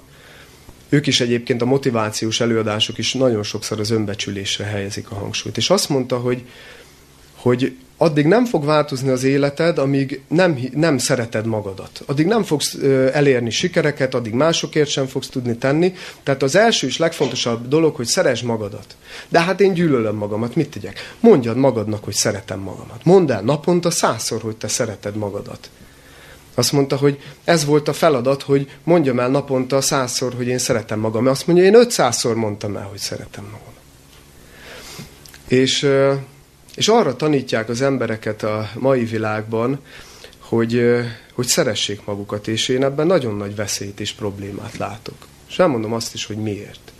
[0.89, 5.57] ők is egyébként a motivációs előadások is nagyon sokszor az önbecsülésre helyezik a hangsúlyt.
[5.57, 6.43] És azt mondta, hogy,
[7.35, 12.01] hogy addig nem fog változni az életed, amíg nem, nem szereted magadat.
[12.05, 12.77] Addig nem fogsz
[13.13, 15.93] elérni sikereket, addig másokért sem fogsz tudni tenni.
[16.23, 18.95] Tehát az első és legfontosabb dolog, hogy szeresd magadat.
[19.29, 21.15] De hát én gyűlölöm magamat, mit tegyek?
[21.19, 23.03] Mondjad magadnak, hogy szeretem magamat.
[23.03, 25.69] Mondd el naponta százszor, hogy te szereted magadat.
[26.59, 30.99] Azt mondta, hogy ez volt a feladat, hogy mondjam el naponta százszor, hogy én szeretem
[30.99, 31.27] magam.
[31.27, 33.73] Azt mondja, én ötszázszor mondtam el, hogy szeretem magam.
[35.47, 35.89] És
[36.75, 39.79] és arra tanítják az embereket a mai világban,
[40.39, 40.83] hogy,
[41.33, 45.27] hogy szeressék magukat, és én ebben nagyon nagy veszélyt és problémát látok.
[45.49, 46.91] És elmondom azt is, hogy miért.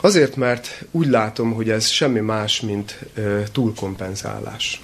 [0.00, 2.98] Azért, mert úgy látom, hogy ez semmi más, mint
[3.52, 4.80] túlkompenzálás.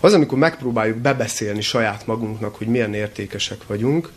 [0.00, 4.10] Az, amikor megpróbáljuk bebeszélni saját magunknak, hogy milyen értékesek vagyunk,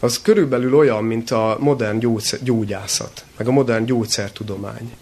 [0.00, 2.04] az körülbelül olyan, mint a modern
[2.42, 4.92] gyógyászat, meg a modern gyógyszertudomány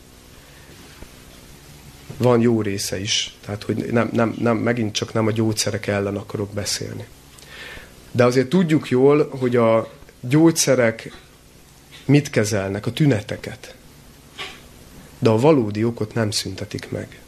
[2.16, 3.34] van jó része is.
[3.44, 7.06] Tehát, hogy nem, nem, nem, megint csak nem a gyógyszerek ellen akarok beszélni.
[8.10, 11.12] De azért tudjuk jól, hogy a gyógyszerek
[12.04, 13.74] mit kezelnek, a tüneteket.
[15.18, 17.20] De a valódi okot nem szüntetik meg.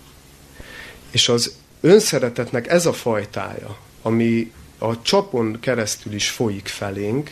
[1.10, 7.30] És az önszeretetnek ez a fajtája, ami a csapon keresztül is folyik felénk,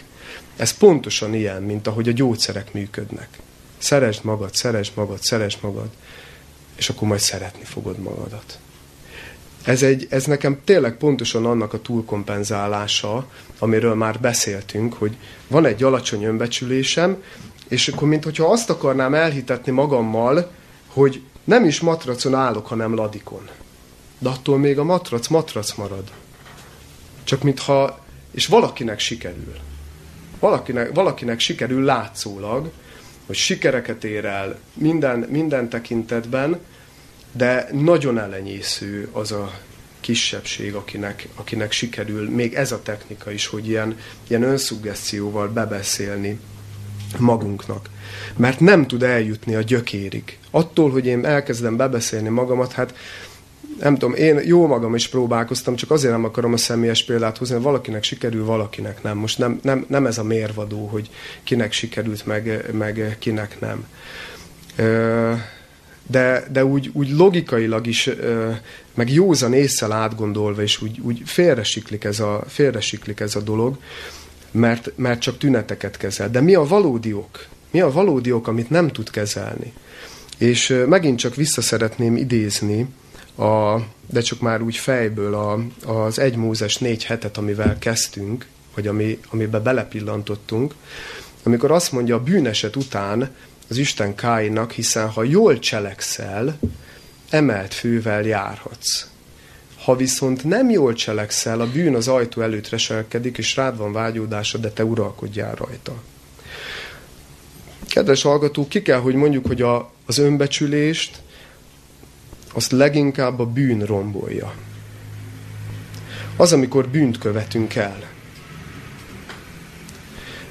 [0.56, 3.28] ez pontosan ilyen, mint ahogy a gyógyszerek működnek.
[3.78, 5.90] Szeresd magad, szeresd magad, szeresd magad
[6.80, 8.58] és akkor majd szeretni fogod magadat.
[9.64, 13.26] Ez, egy, ez nekem tényleg pontosan annak a túlkompenzálása,
[13.58, 15.16] amiről már beszéltünk, hogy
[15.48, 17.22] van egy alacsony önbecsülésem,
[17.68, 20.50] és akkor mintha azt akarnám elhitetni magammal,
[20.86, 23.48] hogy nem is matracon állok, hanem ladikon.
[24.20, 26.10] De attól még a matrac matrac marad.
[27.24, 29.54] Csak mintha, és valakinek sikerül.
[30.38, 32.70] Valakinek, valakinek sikerül látszólag,
[33.26, 36.58] hogy sikereket ér el minden, minden tekintetben,
[37.32, 39.60] de nagyon elenyésző az a
[40.00, 43.98] kisebbség, akinek, akinek sikerül még ez a technika is, hogy ilyen,
[44.28, 46.38] ilyen önszuggeszcióval bebeszélni
[47.18, 47.88] magunknak.
[48.36, 50.38] Mert nem tud eljutni a gyökérig.
[50.50, 52.94] Attól, hogy én elkezdem bebeszélni magamat, hát
[53.80, 57.54] nem tudom, én jó magam is próbálkoztam, csak azért nem akarom a személyes példát hozni,
[57.54, 59.18] hogy valakinek sikerül, valakinek nem.
[59.18, 61.10] Most nem, nem, nem ez a mérvadó, hogy
[61.44, 63.86] kinek sikerült, meg, meg kinek nem.
[66.06, 68.10] De, de úgy, úgy logikailag is,
[68.94, 73.78] meg józan észsel átgondolva, és úgy, úgy félresiklik, ez a, félresiklik ez a dolog,
[74.50, 76.30] mert, mert csak tüneteket kezel.
[76.30, 77.46] De mi a valódi ok?
[77.70, 79.72] Mi a valódi ok, amit nem tud kezelni?
[80.38, 82.86] És megint csak vissza szeretném idézni,
[83.40, 85.60] a, de csak már úgy fejből a,
[85.90, 90.74] az egy Mózes négy hetet, amivel kezdtünk, vagy ami, amiben belepillantottunk,
[91.42, 93.30] amikor azt mondja a bűneset után
[93.68, 96.58] az Isten Káinak, hiszen ha jól cselekszel,
[97.30, 99.06] emelt fővel járhatsz.
[99.84, 104.58] Ha viszont nem jól cselekszel, a bűn az ajtó előtt reselkedik, és rád van vágyódása,
[104.58, 106.02] de te uralkodjál rajta.
[107.88, 111.22] Kedves hallgatók, ki kell, hogy mondjuk, hogy a, az önbecsülést,
[112.52, 114.52] azt leginkább a bűn rombolja.
[116.36, 118.08] Az, amikor bűnt követünk el.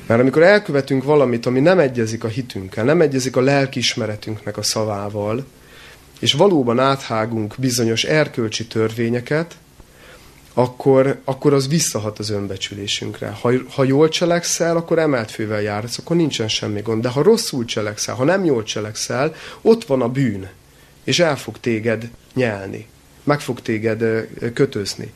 [0.06, 5.46] Mert amikor elkövetünk valamit, ami nem egyezik a hitünkkel, nem egyezik a lelkiismeretünknek a szavával,
[6.20, 9.58] és valóban áthágunk bizonyos erkölcsi törvényeket,
[10.54, 13.38] akkor, akkor az visszahat az önbecsülésünkre.
[13.42, 17.02] Ha, ha jól cselekszel, akkor emelt fővel jársz, akkor nincsen semmi gond.
[17.02, 20.50] De ha rosszul cselekszel, ha nem jól cselekszel, ott van a bűn
[21.10, 22.88] és el fog téged nyelni.
[23.24, 25.14] Meg fog téged kötözni.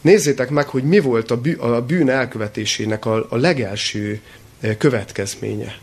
[0.00, 4.20] Nézzétek meg, hogy mi volt a bűn elkövetésének a, a legelső
[4.78, 5.76] következménye.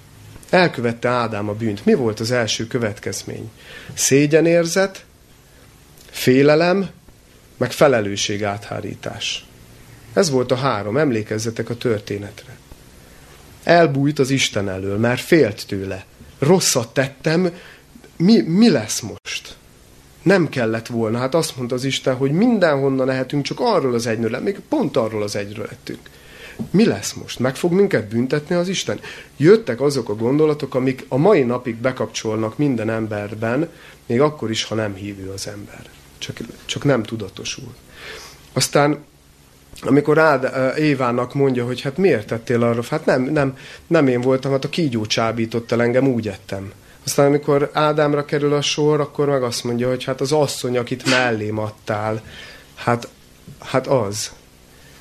[0.49, 1.86] Elkövette Ádám a bűnt.
[1.86, 3.51] Mi volt az első következmény?
[3.93, 5.05] Szégyenérzet,
[6.09, 6.89] félelem,
[7.57, 9.45] meg felelősség áthárítás.
[10.13, 12.57] Ez volt a három, emlékezzetek a történetre.
[13.63, 16.05] Elbújt az Isten elől, mert félt tőle.
[16.38, 17.53] Rosszat tettem,
[18.24, 19.55] mi, mi lesz most?
[20.24, 21.17] Nem kellett volna.
[21.17, 25.24] Hát azt mondta az Isten, hogy mindenhonnan lehetünk, csak arról az egyről, még pont arról
[25.24, 26.09] az egyről lettünk.
[26.72, 27.39] Mi lesz most?
[27.39, 28.99] Meg fog minket büntetni az Isten?
[29.38, 33.70] Jöttek azok a gondolatok, amik a mai napig bekapcsolnak minden emberben,
[34.05, 35.82] még akkor is, ha nem hívő az ember.
[36.17, 37.74] Csak, csak nem tudatosul.
[38.53, 39.03] Aztán
[39.82, 43.57] amikor Ád, Évának mondja, hogy hát miért tettél arra, hát nem, nem,
[43.88, 46.72] nem én voltam, hát a kígyó csábított el engem, úgy ettem.
[47.10, 51.10] Aztán amikor Ádámra kerül a sor, akkor meg azt mondja, hogy hát az asszony, akit
[51.10, 52.22] mellém adtál,
[52.76, 53.07] hát,
[53.60, 54.32] hát az.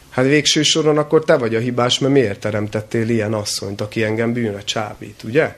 [0.09, 4.32] Hát végső soron akkor te vagy a hibás, mert miért teremtettél ilyen asszonyt, aki engem
[4.32, 5.56] bűnre csábít, ugye?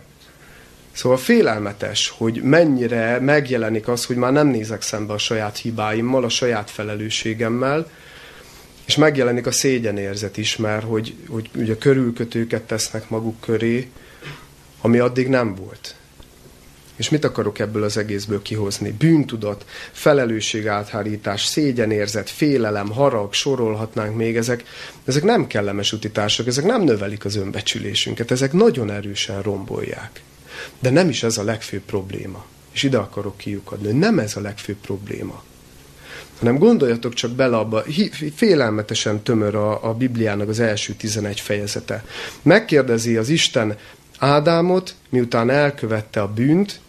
[0.92, 6.28] Szóval félelmetes, hogy mennyire megjelenik az, hogy már nem nézek szembe a saját hibáimmal, a
[6.28, 7.90] saját felelősségemmel,
[8.84, 13.90] és megjelenik a szégyenérzet is, mert hogy, hogy ugye körülkötőket tesznek maguk köré,
[14.80, 15.94] ami addig nem volt.
[17.01, 18.90] És mit akarok ebből az egészből kihozni?
[18.90, 19.64] Bűntudat,
[20.66, 24.64] áthárítás, szégyenérzet, félelem, harag, sorolhatnánk még, ezek,
[25.05, 30.22] ezek nem kellemes utitások, ezek nem növelik az önbecsülésünket, ezek nagyon erősen rombolják.
[30.78, 32.44] De nem is ez a legfőbb probléma.
[32.72, 35.42] És ide akarok kiukadni, nem ez a legfőbb probléma
[36.38, 37.84] hanem gondoljatok csak bele abba,
[38.34, 42.05] félelmetesen tömör a, a Bibliának az első 11 fejezete.
[42.42, 43.76] Megkérdezi az Isten
[44.18, 46.80] Ádámot, miután elkövette a bűnt,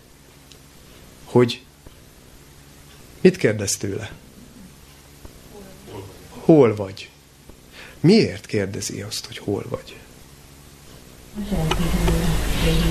[1.31, 1.61] hogy
[3.21, 4.11] mit kérdez tőle?
[6.29, 7.09] Hol vagy?
[7.99, 9.95] Miért kérdezi azt, hogy hol vagy?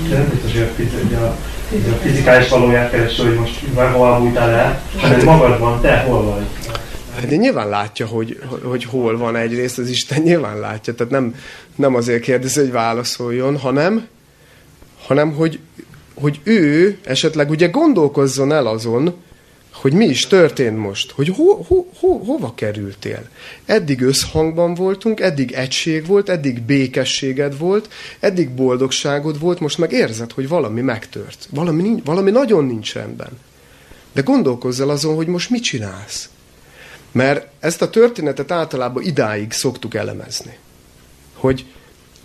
[0.09, 1.25] nem biztos, hogy a,
[1.91, 3.59] a fizikális valóját kereső, hogy most
[3.93, 6.45] hol bújtál el, hanem magadban, te hol vagy.
[7.29, 10.93] De nyilván látja, hogy, hogy hol van egyrészt, az Isten nyilván látja.
[10.93, 11.35] Tehát nem,
[11.75, 14.07] nem azért kérdezi, hogy válaszoljon, hanem,
[15.05, 15.59] hanem hogy
[16.21, 19.13] hogy ő esetleg ugye gondolkozzon el azon,
[19.73, 23.29] hogy mi is történt most, hogy ho, ho, ho, hova kerültél.
[23.65, 30.31] Eddig összhangban voltunk, eddig egység volt, eddig békességed volt, eddig boldogságod volt, most meg érzed,
[30.31, 31.47] hogy valami megtört.
[31.49, 33.39] Valami, valami nagyon nincs rendben.
[34.13, 36.29] De gondolkozz el azon, hogy most mit csinálsz.
[37.11, 40.57] Mert ezt a történetet általában idáig szoktuk elemezni.
[41.33, 41.65] Hogy,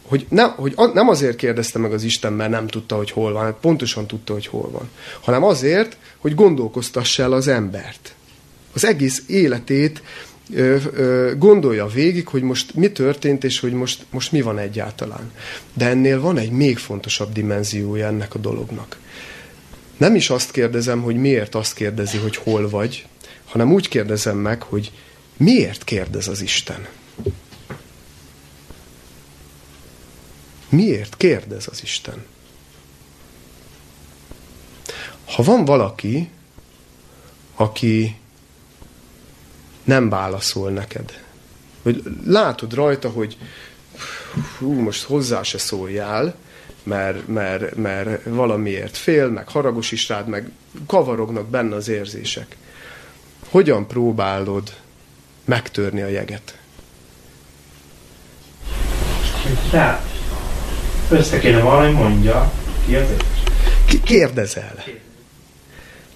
[0.09, 3.45] hogy, nem, hogy nem azért kérdezte meg az Isten, mert nem tudta, hogy hol van,
[3.45, 4.89] hát pontosan tudta, hogy hol van,
[5.21, 8.15] hanem azért, hogy gondolkoztassa el az embert.
[8.75, 10.03] Az egész életét
[10.55, 15.33] ö, ö, gondolja végig, hogy most mi történt, és hogy most, most mi van egyáltalán.
[15.75, 18.99] De ennél van egy még fontosabb dimenziója ennek a dolognak.
[19.97, 23.07] Nem is azt kérdezem, hogy miért azt kérdezi, hogy hol vagy,
[23.45, 24.93] hanem úgy kérdezem meg, hogy
[25.37, 26.87] miért kérdez az Isten?
[30.69, 32.25] Miért kérdez az Isten?
[35.25, 36.31] Ha van valaki,
[37.55, 38.17] aki
[39.85, 41.23] nem válaszol neked,
[41.83, 43.37] hogy látod rajta, hogy
[44.59, 46.35] hú, most hozzá se szóljál,
[46.83, 50.51] mert, mert, mert valamiért fél, meg haragos is rád, meg
[50.87, 52.57] kavarognak benne az érzések.
[53.49, 54.77] Hogyan próbálod
[55.45, 56.59] megtörni a jeget?
[59.71, 60.17] Tehát,
[61.11, 62.53] össze kéne valami mondja,
[63.87, 64.85] ki Kérdezel.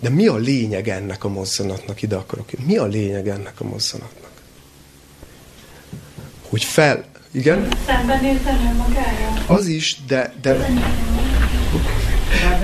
[0.01, 2.03] De mi a lényeg ennek a mozzanatnak?
[2.03, 2.49] Ide akarok.
[2.67, 4.31] Mi a lényeg ennek a mozzanatnak?
[6.49, 7.05] Hogy fel...
[7.31, 7.69] Igen?
[7.87, 9.45] Szembenézel magára?
[9.47, 10.69] Az is, de, de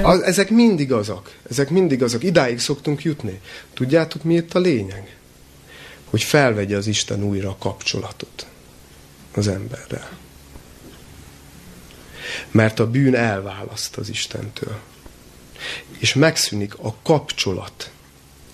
[0.03, 1.33] az, ezek mindig azok.
[1.51, 2.22] Ezek mindig azok.
[2.22, 3.41] Idáig szoktunk jutni.
[3.74, 5.16] Tudjátok, mi itt a lényeg?
[6.11, 8.47] Hogy felvegye az Isten újra a kapcsolatot
[9.35, 10.09] az emberrel.
[12.57, 14.79] Mert a bűn elválaszt az Istentől.
[15.99, 17.91] És megszűnik a kapcsolat,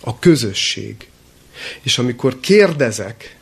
[0.01, 1.09] a közösség.
[1.83, 3.37] És amikor kérdezek,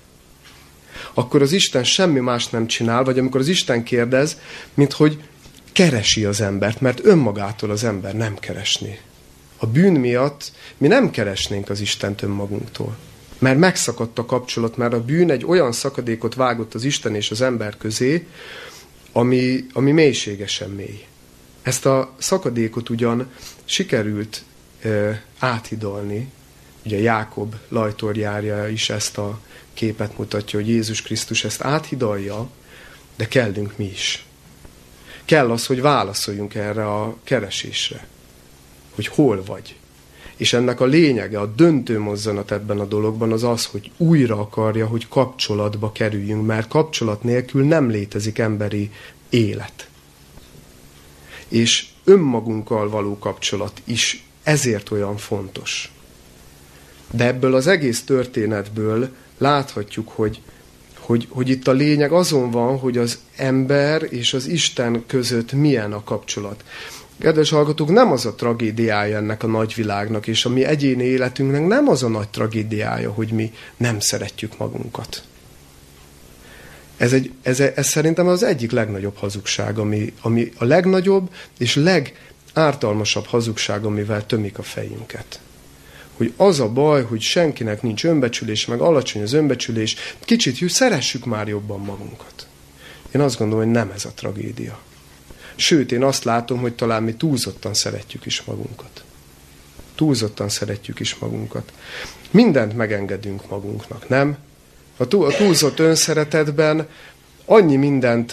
[1.14, 4.38] akkor az Isten semmi más nem csinál, vagy amikor az Isten kérdez,
[4.74, 5.22] mint hogy
[5.72, 9.00] keresi az embert, mert önmagától az ember nem keresné.
[9.56, 12.96] A bűn miatt mi nem keresnénk az Istent önmagunktól.
[13.38, 17.40] Mert megszakadt a kapcsolat, mert a bűn egy olyan szakadékot vágott az Isten és az
[17.40, 18.26] ember közé,
[19.12, 21.04] ami, ami mélységesen mély.
[21.62, 23.30] Ezt a szakadékot ugyan
[23.64, 24.42] sikerült
[24.82, 26.28] e, áthidalni,
[26.84, 29.40] ugye Jákob lajtorjárja is ezt a
[29.74, 32.50] képet mutatja, hogy Jézus Krisztus ezt áthidalja,
[33.16, 34.24] de kellünk mi is.
[35.24, 38.06] Kell az, hogy válaszoljunk erre a keresésre,
[38.94, 39.76] hogy hol vagy.
[40.40, 44.86] És ennek a lényege, a döntő mozzanat ebben a dologban az az, hogy újra akarja,
[44.86, 48.90] hogy kapcsolatba kerüljünk, mert kapcsolat nélkül nem létezik emberi
[49.28, 49.88] élet.
[51.48, 55.92] És önmagunkkal való kapcsolat is ezért olyan fontos.
[57.10, 60.40] De ebből az egész történetből láthatjuk, hogy,
[60.98, 65.92] hogy, hogy itt a lényeg azon van, hogy az ember és az Isten között milyen
[65.92, 66.64] a kapcsolat.
[67.20, 71.88] Kedves hallgatók, nem az a tragédiája ennek a nagyvilágnak, és a mi egyéni életünknek nem
[71.88, 75.22] az a nagy tragédiája, hogy mi nem szeretjük magunkat.
[76.96, 83.24] Ez, egy, ez, ez szerintem az egyik legnagyobb hazugság, ami, ami a legnagyobb és legártalmasabb
[83.24, 85.40] hazugság, amivel tömik a fejünket.
[86.16, 91.24] Hogy az a baj, hogy senkinek nincs önbecsülés, meg alacsony az önbecsülés, kicsit hogy szeressük
[91.24, 92.46] már jobban magunkat.
[93.10, 94.78] Én azt gondolom, hogy nem ez a tragédia.
[95.60, 99.04] Sőt, én azt látom, hogy talán mi túlzottan szeretjük is magunkat.
[99.94, 101.72] Túlzottan szeretjük is magunkat.
[102.30, 104.36] Mindent megengedünk magunknak, nem?
[104.96, 106.88] A túlzott önszeretetben
[107.44, 108.32] annyi mindent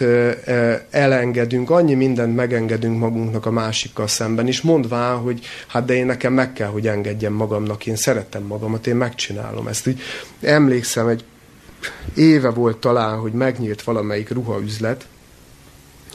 [0.89, 6.33] elengedünk, annyi mindent megengedünk magunknak a másikkal szemben is, mondván, hogy hát de én nekem
[6.33, 9.87] meg kell, hogy engedjem magamnak, én szeretem magamat, én megcsinálom ezt.
[9.87, 10.01] Úgy
[10.41, 11.23] emlékszem, egy
[12.15, 15.05] éve volt talán, hogy megnyílt valamelyik ruhaüzlet,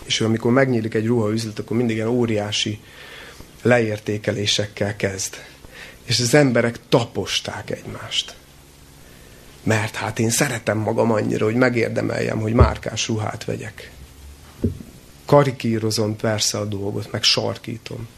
[0.05, 2.81] és amikor megnyílik egy ruhaüzlet, akkor mindig ilyen óriási
[3.63, 5.37] leértékelésekkel kezd.
[6.05, 8.35] És az emberek taposták egymást.
[9.63, 13.91] Mert hát én szeretem magam annyira, hogy megérdemeljem, hogy márkás ruhát vegyek.
[15.25, 18.09] Karikírozom persze a dolgot, meg sarkítom.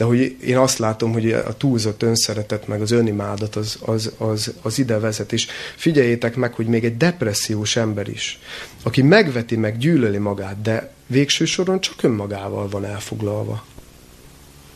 [0.00, 4.52] De hogy én azt látom, hogy a túlzott önszeretet, meg az önimádat az, az, az,
[4.62, 5.32] az ide vezet.
[5.32, 5.46] És
[5.76, 8.38] figyeljétek meg, hogy még egy depressziós ember is,
[8.82, 13.64] aki megveti, meg gyűlöli magát, de végső soron csak önmagával van elfoglalva.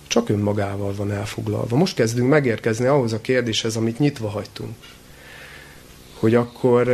[0.06, 1.76] Csak önmagával van elfoglalva.
[1.76, 4.74] Most kezdünk megérkezni ahhoz a kérdéshez, amit nyitva hagytunk
[6.18, 6.86] hogy akkor,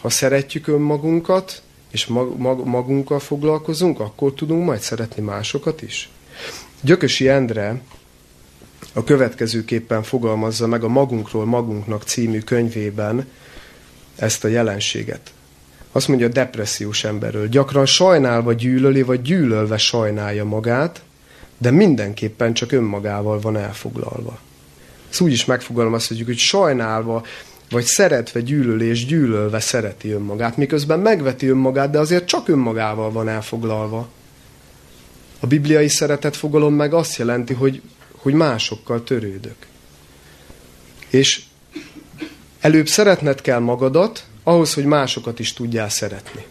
[0.00, 6.10] ha szeretjük önmagunkat, és mag, mag, magunkkal foglalkozunk, akkor tudunk majd szeretni másokat is.
[6.84, 7.80] Gyökösi Endre
[8.92, 13.28] a következőképpen fogalmazza meg a Magunkról Magunknak című könyvében
[14.16, 15.32] ezt a jelenséget.
[15.92, 21.02] Azt mondja a depressziós emberről, gyakran sajnálva gyűlöli, vagy gyűlölve sajnálja magát,
[21.58, 24.38] de mindenképpen csak önmagával van elfoglalva.
[25.10, 27.24] Ezt úgy is megfogalmazhatjuk, hogy sajnálva,
[27.70, 33.28] vagy szeretve gyűlöl és gyűlölve szereti önmagát, miközben megveti önmagát, de azért csak önmagával van
[33.28, 34.08] elfoglalva.
[35.42, 37.82] A bibliai szeretet fogalom meg azt jelenti, hogy,
[38.16, 39.56] hogy másokkal törődök.
[41.08, 41.42] És
[42.60, 46.44] előbb szeretned kell magadat, ahhoz, hogy másokat is tudjál szeretni.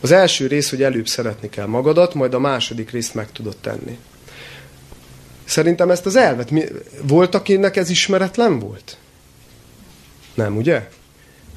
[0.00, 3.98] Az első rész, hogy előbb szeretni kell magadat, majd a második részt meg tudod tenni.
[5.44, 6.64] Szerintem ezt az elvet, mi,
[7.02, 8.96] volt, akinek ez ismeretlen volt?
[10.34, 10.88] Nem, ugye?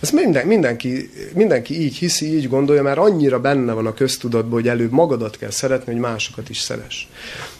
[0.02, 4.68] Ez minden, mindenki, mindenki így hiszi, így gondolja, mert annyira benne van a köztudatban, hogy
[4.68, 7.10] előbb magadat kell szeretni, hogy másokat is szeres.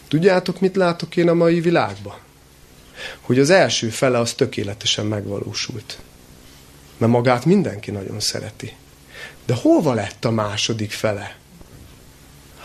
[0.08, 2.16] Tudjátok, mit látok én a mai világban?
[3.20, 5.98] Hogy az első fele az tökéletesen megvalósult.
[6.96, 8.72] Mert magát mindenki nagyon szereti.
[9.46, 11.36] De hova lett a második fele?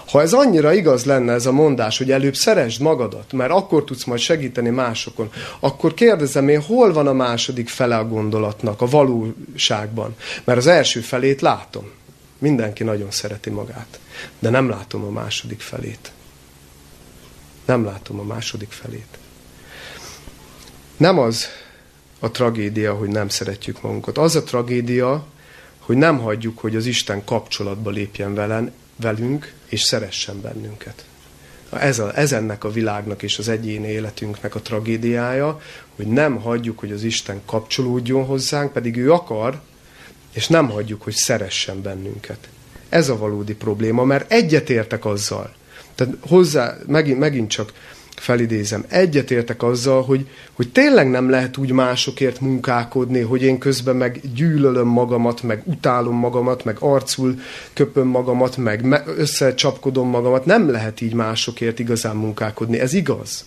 [0.08, 4.04] Ha ez annyira igaz lenne ez a mondás, hogy előbb szeresd magadat, mert akkor tudsz
[4.04, 10.16] majd segíteni másokon, akkor kérdezem én, hol van a második fele a gondolatnak, a valóságban?
[10.44, 11.90] Mert az első felét látom.
[12.38, 14.00] Mindenki nagyon szereti magát.
[14.40, 16.12] De nem látom a második felét.
[17.66, 19.18] Nem látom a második felét.
[20.98, 21.48] Nem az
[22.20, 24.18] a tragédia, hogy nem szeretjük magunkat.
[24.18, 25.26] Az a tragédia,
[25.80, 31.06] hogy nem hagyjuk, hogy az Isten kapcsolatba lépjen velen, velünk, és szeressen bennünket.
[31.70, 35.62] Ez, a, ez ennek a világnak és az egyéni életünknek a tragédiája,
[35.96, 39.62] hogy nem hagyjuk, hogy az Isten kapcsolódjon hozzánk, pedig ő akar,
[40.34, 42.50] és nem hagyjuk, hogy szeressen bennünket.
[42.90, 45.54] Ez a valódi probléma, mert egyetértek azzal.
[45.96, 47.74] Tehát hozzá, megint, megint csak
[48.20, 54.22] felidézem, egyetértek azzal, hogy, hogy tényleg nem lehet úgy másokért munkálkodni, hogy én közben meg
[54.36, 57.40] gyűlölöm magamat, meg utálom magamat, meg arcul
[57.74, 58.86] köpöm magamat, meg
[59.18, 60.46] összecsapkodom magamat.
[60.46, 62.80] Nem lehet így másokért igazán munkálkodni.
[62.80, 63.46] Ez igaz.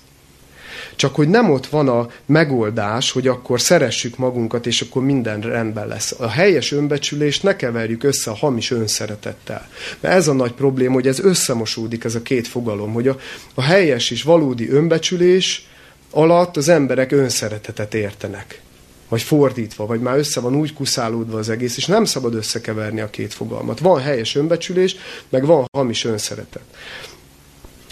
[0.96, 5.88] Csak hogy nem ott van a megoldás, hogy akkor szeressük magunkat, és akkor minden rendben
[5.88, 6.14] lesz.
[6.18, 9.68] A helyes önbecsülést ne keverjük össze a hamis önszeretettel.
[10.00, 13.16] Mert ez a nagy probléma, hogy ez összemosódik, ez a két fogalom, hogy a,
[13.54, 15.68] a helyes és valódi önbecsülés
[16.10, 18.60] alatt az emberek önszeretetet értenek.
[19.08, 23.10] Vagy fordítva, vagy már össze van úgy kuszálódva az egész, és nem szabad összekeverni a
[23.10, 23.78] két fogalmat.
[23.78, 24.96] Van helyes önbecsülés,
[25.28, 26.62] meg van hamis önszeretet.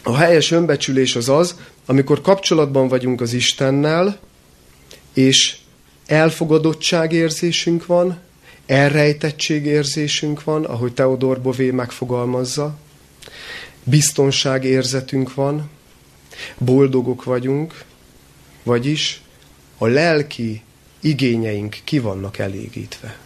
[0.02, 1.54] A helyes önbecsülés az az,
[1.90, 4.18] amikor kapcsolatban vagyunk az Istennel,
[5.12, 5.56] és
[6.06, 8.18] elfogadottságérzésünk van,
[8.66, 12.78] elrejtettségérzésünk van, ahogy Theodor Bové megfogalmazza,
[13.84, 15.70] biztonságérzetünk van,
[16.58, 17.84] boldogok vagyunk,
[18.62, 19.22] vagyis
[19.78, 20.62] a lelki
[21.00, 23.18] igényeink ki vannak elégítve.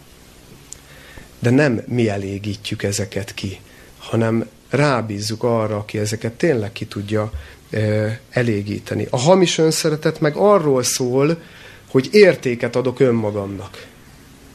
[1.39, 3.59] De nem mi elégítjük ezeket ki,
[3.97, 7.31] hanem rábízzuk arra, aki ezeket tényleg ki tudja
[8.29, 9.07] elégíteni.
[9.09, 11.41] A hamis önszeretet meg arról szól,
[11.91, 13.85] hogy értéket adok önmagamnak.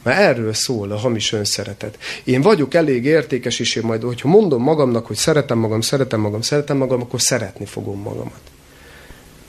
[0.03, 1.97] Mert erről szól a hamis önszeretet.
[2.23, 6.41] Én vagyok elég értékes, és én majd, hogyha mondom magamnak, hogy szeretem magam, szeretem magam,
[6.41, 8.41] szeretem magam, akkor szeretni fogom magamat.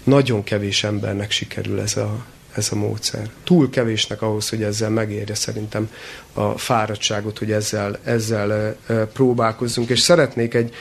[0.04, 3.30] Nagyon kevés embernek sikerül ez a, ez a módszer.
[3.44, 5.90] Túl kevésnek ahhoz, hogy ezzel megérje szerintem
[6.32, 8.76] a fáradtságot, hogy ezzel, ezzel
[9.12, 9.88] próbálkozzunk.
[9.88, 10.74] És szeretnék egy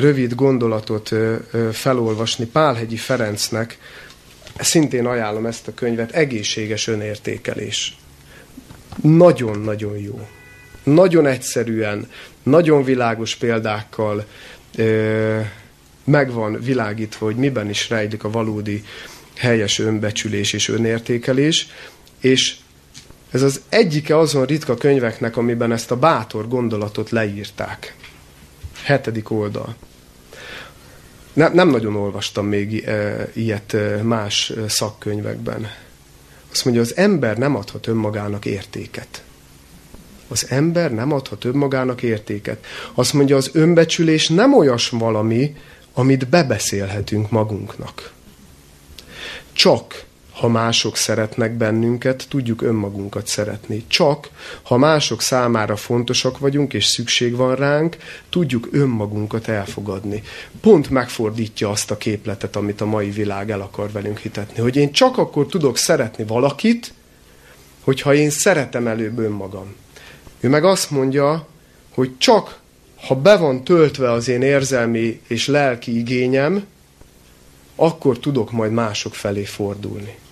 [0.00, 1.10] rövid gondolatot
[1.72, 3.78] felolvasni Pálhegyi Ferencnek,
[4.58, 7.96] szintén ajánlom ezt a könyvet, egészséges önértékelés.
[9.02, 10.28] Nagyon-nagyon jó.
[10.82, 12.10] Nagyon egyszerűen,
[12.42, 14.26] nagyon világos példákkal
[16.04, 18.84] megvan világítva, hogy miben is rejlik a valódi
[19.36, 21.66] helyes önbecsülés és önértékelés,
[22.20, 22.56] és
[23.30, 27.94] ez az egyike azon ritka könyveknek, amiben ezt a bátor gondolatot leírták.
[28.86, 29.74] Hetedik oldal.
[31.32, 35.70] Ne, nem nagyon olvastam még e, ilyet e, más e, szakkönyvekben.
[36.52, 39.22] Azt mondja, az ember nem adhat önmagának értéket.
[40.28, 42.66] Az ember nem adhat önmagának értéket.
[42.94, 45.56] Azt mondja, az önbecsülés nem olyas valami,
[45.94, 48.12] amit bebeszélhetünk magunknak.
[49.52, 50.04] Csak
[50.36, 53.84] ha mások szeretnek bennünket, tudjuk önmagunkat szeretni.
[53.86, 54.30] Csak
[54.62, 57.96] ha mások számára fontosak vagyunk, és szükség van ránk,
[58.30, 60.22] tudjuk önmagunkat elfogadni.
[60.60, 64.92] Pont megfordítja azt a képletet, amit a mai világ el akar velünk hitetni, hogy én
[64.92, 66.92] csak akkor tudok szeretni valakit,
[67.84, 69.74] hogyha én szeretem előbb önmagam.
[70.40, 71.46] Ő meg azt mondja,
[71.94, 72.60] hogy csak
[73.06, 76.66] ha be van töltve az én érzelmi és lelki igényem,
[77.76, 80.24] akkor tudok majd mások felé fordulni.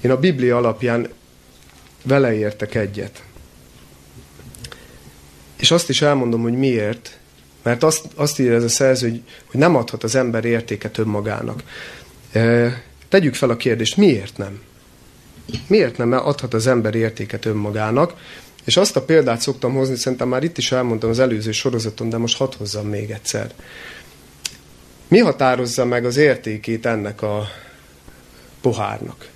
[0.00, 1.08] Én a Biblia alapján
[2.02, 3.22] vele értek egyet.
[5.56, 7.18] És azt is elmondom, hogy miért.
[7.62, 11.62] Mert azt, azt írja ez a szerző, hogy, hogy nem adhat az ember értéket önmagának.
[13.08, 14.60] tegyük fel a kérdést, miért nem?
[15.66, 18.14] Miért nem adhat az ember értéket önmagának?
[18.64, 22.16] És azt a példát szoktam hozni, szerintem már itt is elmondtam az előző sorozaton, de
[22.16, 23.52] most hadd hozzam még egyszer.
[25.08, 27.48] Mi határozza meg az értékét ennek a
[28.60, 29.28] pohárnak?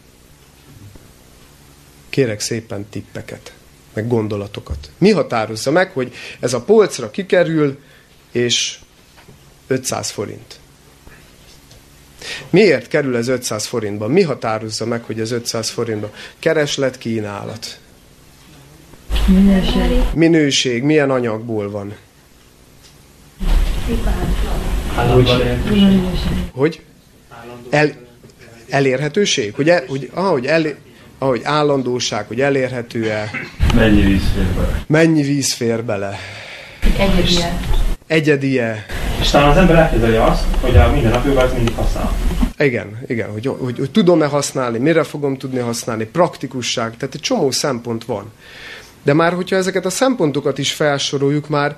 [2.11, 3.53] Kérek szépen tippeket,
[3.93, 4.91] meg gondolatokat.
[4.99, 7.79] Mi határozza meg, hogy ez a polcra kikerül,
[8.33, 8.79] és
[9.67, 10.59] 500 forint?
[12.51, 14.07] Miért kerül ez 500 forintba?
[14.07, 16.13] Mi határozza meg, hogy ez 500 forintba?
[16.39, 17.79] Kereslet, kínálat.
[19.27, 20.03] Minőség.
[20.15, 21.95] Minőség, milyen anyagból van?
[26.53, 26.83] Hogy?
[27.71, 27.93] El,
[28.69, 29.55] elérhetőség?
[29.55, 30.75] Hogy, el, hogy, ah, hogy, el,
[31.23, 33.31] ah, hogy állandóság, hogy elérhető-e?
[33.75, 34.85] Mennyi víz fér bele?
[34.87, 36.19] Mennyi víz fér bele?
[36.99, 37.59] Egyedie.
[38.07, 38.87] Egyedi-e?
[39.21, 42.13] És talán az ember elképzeli azt, hogy a mindennapjában ezt mindig használ.
[42.59, 47.51] Igen, igen, hogy, hogy, hogy tudom-e használni, mire fogom tudni használni, praktikusság, tehát egy csomó
[47.51, 48.33] szempont van.
[49.03, 51.77] De már, hogyha ezeket a szempontokat is felsoroljuk, már,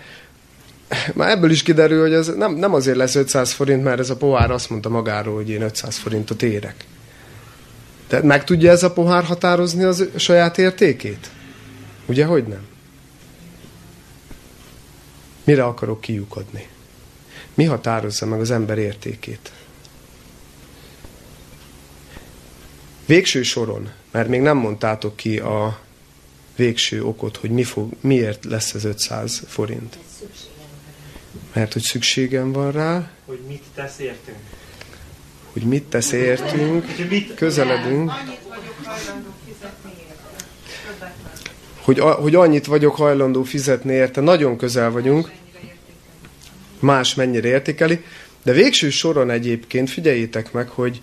[1.14, 4.16] már ebből is kiderül, hogy ez nem, nem azért lesz 500 forint, mert ez a
[4.16, 6.74] pohár azt mondta magáról, hogy én 500 forintot érek.
[8.12, 11.30] Tehát meg tudja ez a pohár határozni az saját értékét?
[12.06, 12.66] Ugye, hogy nem?
[15.44, 16.68] Mire akarok kiukadni?
[17.55, 19.52] Mi határozza meg az ember értékét?
[23.06, 25.78] Végső soron, mert még nem mondtátok ki a
[26.56, 29.98] végső okot, hogy mi fog, miért lesz ez 500 forint.
[31.52, 34.39] Mert hogy szükségem van rá, Hogy mit tesz értünk.
[35.52, 36.86] Hogy mit tesz értünk,
[37.34, 38.12] közeledünk,
[41.80, 45.30] hogy, a, hogy annyit vagyok hajlandó fizetni érte, nagyon közel vagyunk,
[46.78, 48.04] más mennyire értékeli,
[48.42, 51.02] de végső soron egyébként figyeljétek meg, hogy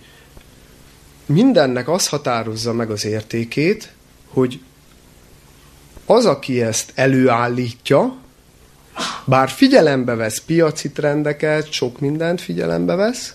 [1.26, 3.92] mindennek az határozza meg az értékét,
[4.28, 4.60] hogy
[6.06, 8.16] az, aki ezt előállítja,
[9.24, 13.34] bár figyelembe vesz piaci trendeket, sok mindent figyelembe vesz,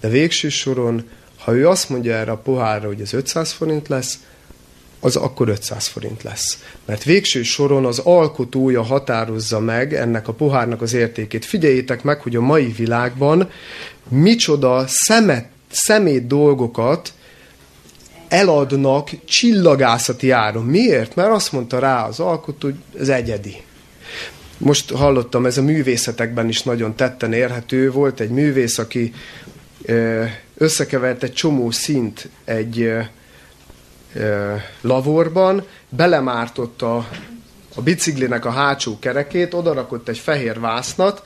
[0.00, 1.08] de végső soron,
[1.38, 4.18] ha ő azt mondja erre a pohárra, hogy ez 500 forint lesz,
[5.00, 6.62] az akkor 500 forint lesz.
[6.84, 11.44] Mert végső soron az alkotója határozza meg ennek a pohárnak az értékét.
[11.44, 13.50] Figyeljétek meg, hogy a mai világban
[14.08, 17.12] micsoda szemet, szemét dolgokat
[18.28, 20.64] eladnak csillagászati áron.
[20.64, 21.14] Miért?
[21.14, 23.56] Mert azt mondta rá az alkotó, hogy ez egyedi.
[24.58, 27.90] Most hallottam, ez a művészetekben is nagyon tetten érhető.
[27.90, 29.12] Volt egy művész, aki
[30.56, 32.94] összekevert egy csomó szint egy
[34.80, 37.08] lavorban, belemártotta
[37.74, 41.22] a biciklinek a hátsó kerekét, odarakott egy fehér vásznat,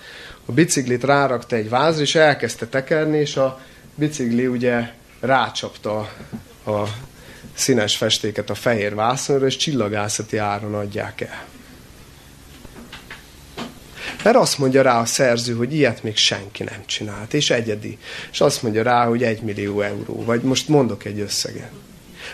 [0.47, 3.61] a biciklit rárakta egy vázra, és elkezdte tekerni, és a
[3.95, 5.99] bicikli ugye rácsapta
[6.67, 6.83] a
[7.55, 11.45] színes festéket a fehér vászonra, és csillagászati áron adják el.
[14.23, 17.99] Mert azt mondja rá a szerző, hogy ilyet még senki nem csinált, és egyedi.
[18.33, 21.71] És azt mondja rá, hogy egy millió euró, vagy most mondok egy összeget.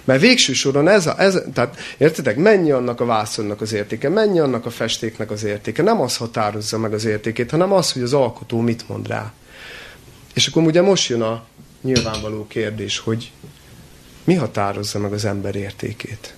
[0.04, 4.38] Mert végső soron ez, a, ez tehát értitek, mennyi annak a vászonnak az értéke, mennyi
[4.38, 5.82] annak a festéknek az értéke.
[5.82, 9.32] Nem az határozza meg az értékét, hanem az, hogy az alkotó mit mond rá.
[10.34, 11.44] És akkor ugye most jön a
[11.82, 13.32] nyilvánvaló kérdés, hogy
[14.24, 16.34] mi határozza meg az ember értékét?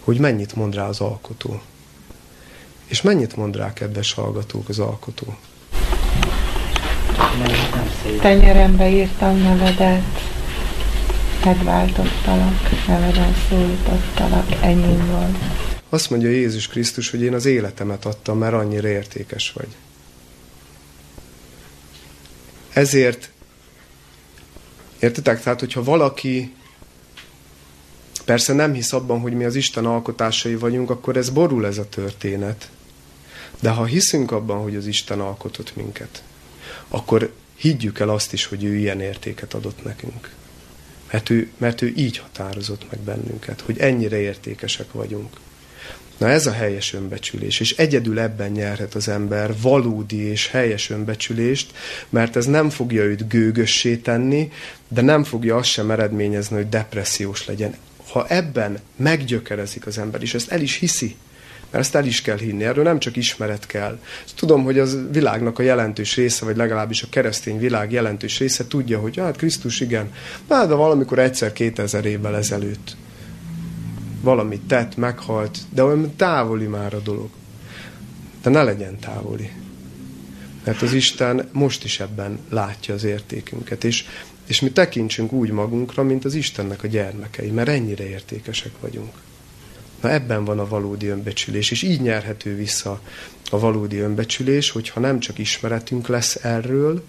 [0.00, 1.62] Hogy mennyit mond rá az alkotó?
[2.92, 5.36] És mennyit mond rá, kedves hallgatók, az alkotó?
[8.20, 10.20] Tenyerembe írtam nevedet,
[11.44, 15.36] megváltottalak, neveden szólítottalak, ennyi volt.
[15.88, 19.76] Azt mondja Jézus Krisztus, hogy én az életemet adtam, mert annyira értékes vagy.
[22.72, 23.30] Ezért,
[24.98, 25.42] értitek?
[25.42, 26.54] Tehát, hogyha valaki
[28.24, 31.88] persze nem hisz abban, hogy mi az Isten alkotásai vagyunk, akkor ez borul ez a
[31.88, 32.70] történet.
[33.62, 36.22] De ha hiszünk abban, hogy az Isten alkotott minket,
[36.88, 40.34] akkor higgyük el azt is, hogy ő ilyen értéket adott nekünk.
[41.10, 45.36] Mert ő, mert ő így határozott meg bennünket, hogy ennyire értékesek vagyunk.
[46.16, 51.72] Na ez a helyes önbecsülés, és egyedül ebben nyerhet az ember valódi és helyes önbecsülést,
[52.08, 54.52] mert ez nem fogja őt gőgössé tenni,
[54.88, 57.74] de nem fogja azt sem eredményezni, hogy depressziós legyen.
[58.08, 61.16] Ha ebben meggyökerezik az ember, és ezt el is hiszi,
[61.72, 63.98] mert ezt el is kell hinni, erről nem csak ismeret kell.
[64.34, 68.98] Tudom, hogy az világnak a jelentős része, vagy legalábbis a keresztény világ jelentős része tudja,
[69.00, 70.12] hogy hát Krisztus igen,
[70.48, 72.96] hát de valamikor egyszer 2000 évvel ezelőtt
[74.22, 77.28] valamit tett, meghalt, de olyan távoli már a dolog.
[78.42, 79.50] De ne legyen távoli.
[80.64, 83.84] Mert az Isten most is ebben látja az értékünket.
[83.84, 84.04] És,
[84.46, 89.12] és mi tekintsünk úgy magunkra, mint az Istennek a gyermekei, mert ennyire értékesek vagyunk.
[90.02, 93.00] Na ebben van a valódi önbecsülés, és így nyerhető vissza
[93.50, 97.04] a valódi önbecsülés, hogyha nem csak ismeretünk lesz erről,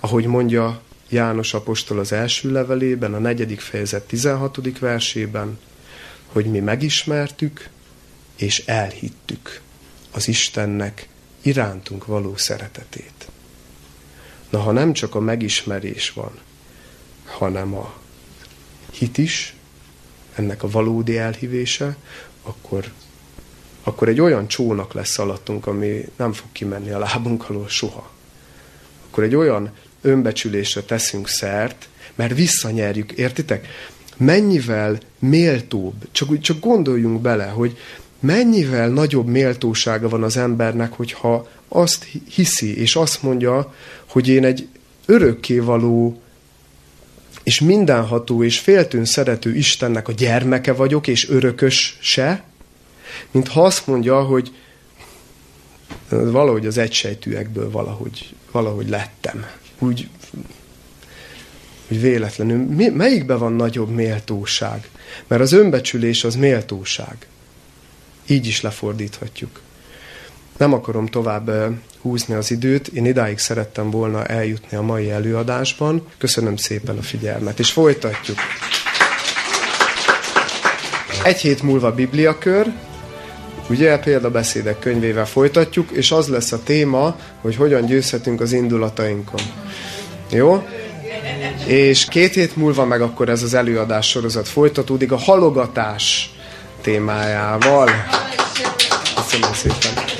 [0.00, 4.78] ahogy mondja János apostol az első levelében, a negyedik fejezet 16.
[4.78, 5.58] versében,
[6.26, 7.68] hogy mi megismertük
[8.36, 9.60] és elhittük
[10.10, 11.08] az Istennek
[11.42, 13.28] irántunk való szeretetét.
[14.50, 16.38] Na, ha nem csak a megismerés van,
[17.24, 17.94] hanem a
[18.92, 19.54] hit is,
[20.36, 21.96] ennek a valódi elhívése,
[22.42, 22.84] akkor,
[23.82, 28.10] akkor egy olyan csónak lesz alattunk, ami nem fog kimenni a lábunk alól soha.
[29.10, 33.66] Akkor egy olyan önbecsülésre teszünk szert, mert visszanyerjük, értitek?
[34.16, 37.78] Mennyivel méltóbb, csak, csak gondoljunk bele, hogy
[38.20, 43.74] mennyivel nagyobb méltósága van az embernek, hogyha azt hiszi, és azt mondja,
[44.06, 44.68] hogy én egy
[45.06, 46.20] örökkévaló
[47.46, 52.44] és mindenható és féltőn szerető Istennek a gyermeke vagyok, és örökös se,
[53.30, 54.54] mint ha azt mondja, hogy
[56.08, 59.46] valahogy az egysejtűekből valahogy, valahogy lettem.
[59.78, 60.08] Úgy,
[61.88, 62.64] úgy véletlenül.
[62.64, 64.90] Mi, melyikben van nagyobb méltóság?
[65.26, 67.26] Mert az önbecsülés az méltóság.
[68.26, 69.60] Így is lefordíthatjuk.
[70.56, 71.50] Nem akarom tovább
[72.00, 76.06] húzni az időt, én idáig szerettem volna eljutni a mai előadásban.
[76.18, 78.38] Köszönöm szépen a figyelmet, és folytatjuk.
[81.22, 82.72] Egy hét múlva Bibliakör,
[83.68, 89.40] ugye példabeszédek könyvével folytatjuk, és az lesz a téma, hogy hogyan győzhetünk az indulatainkon.
[90.30, 90.66] Jó?
[91.66, 96.34] És két hét múlva meg akkor ez az előadás sorozat folytatódik a halogatás
[96.80, 97.90] témájával.
[99.14, 100.15] Köszönöm szépen.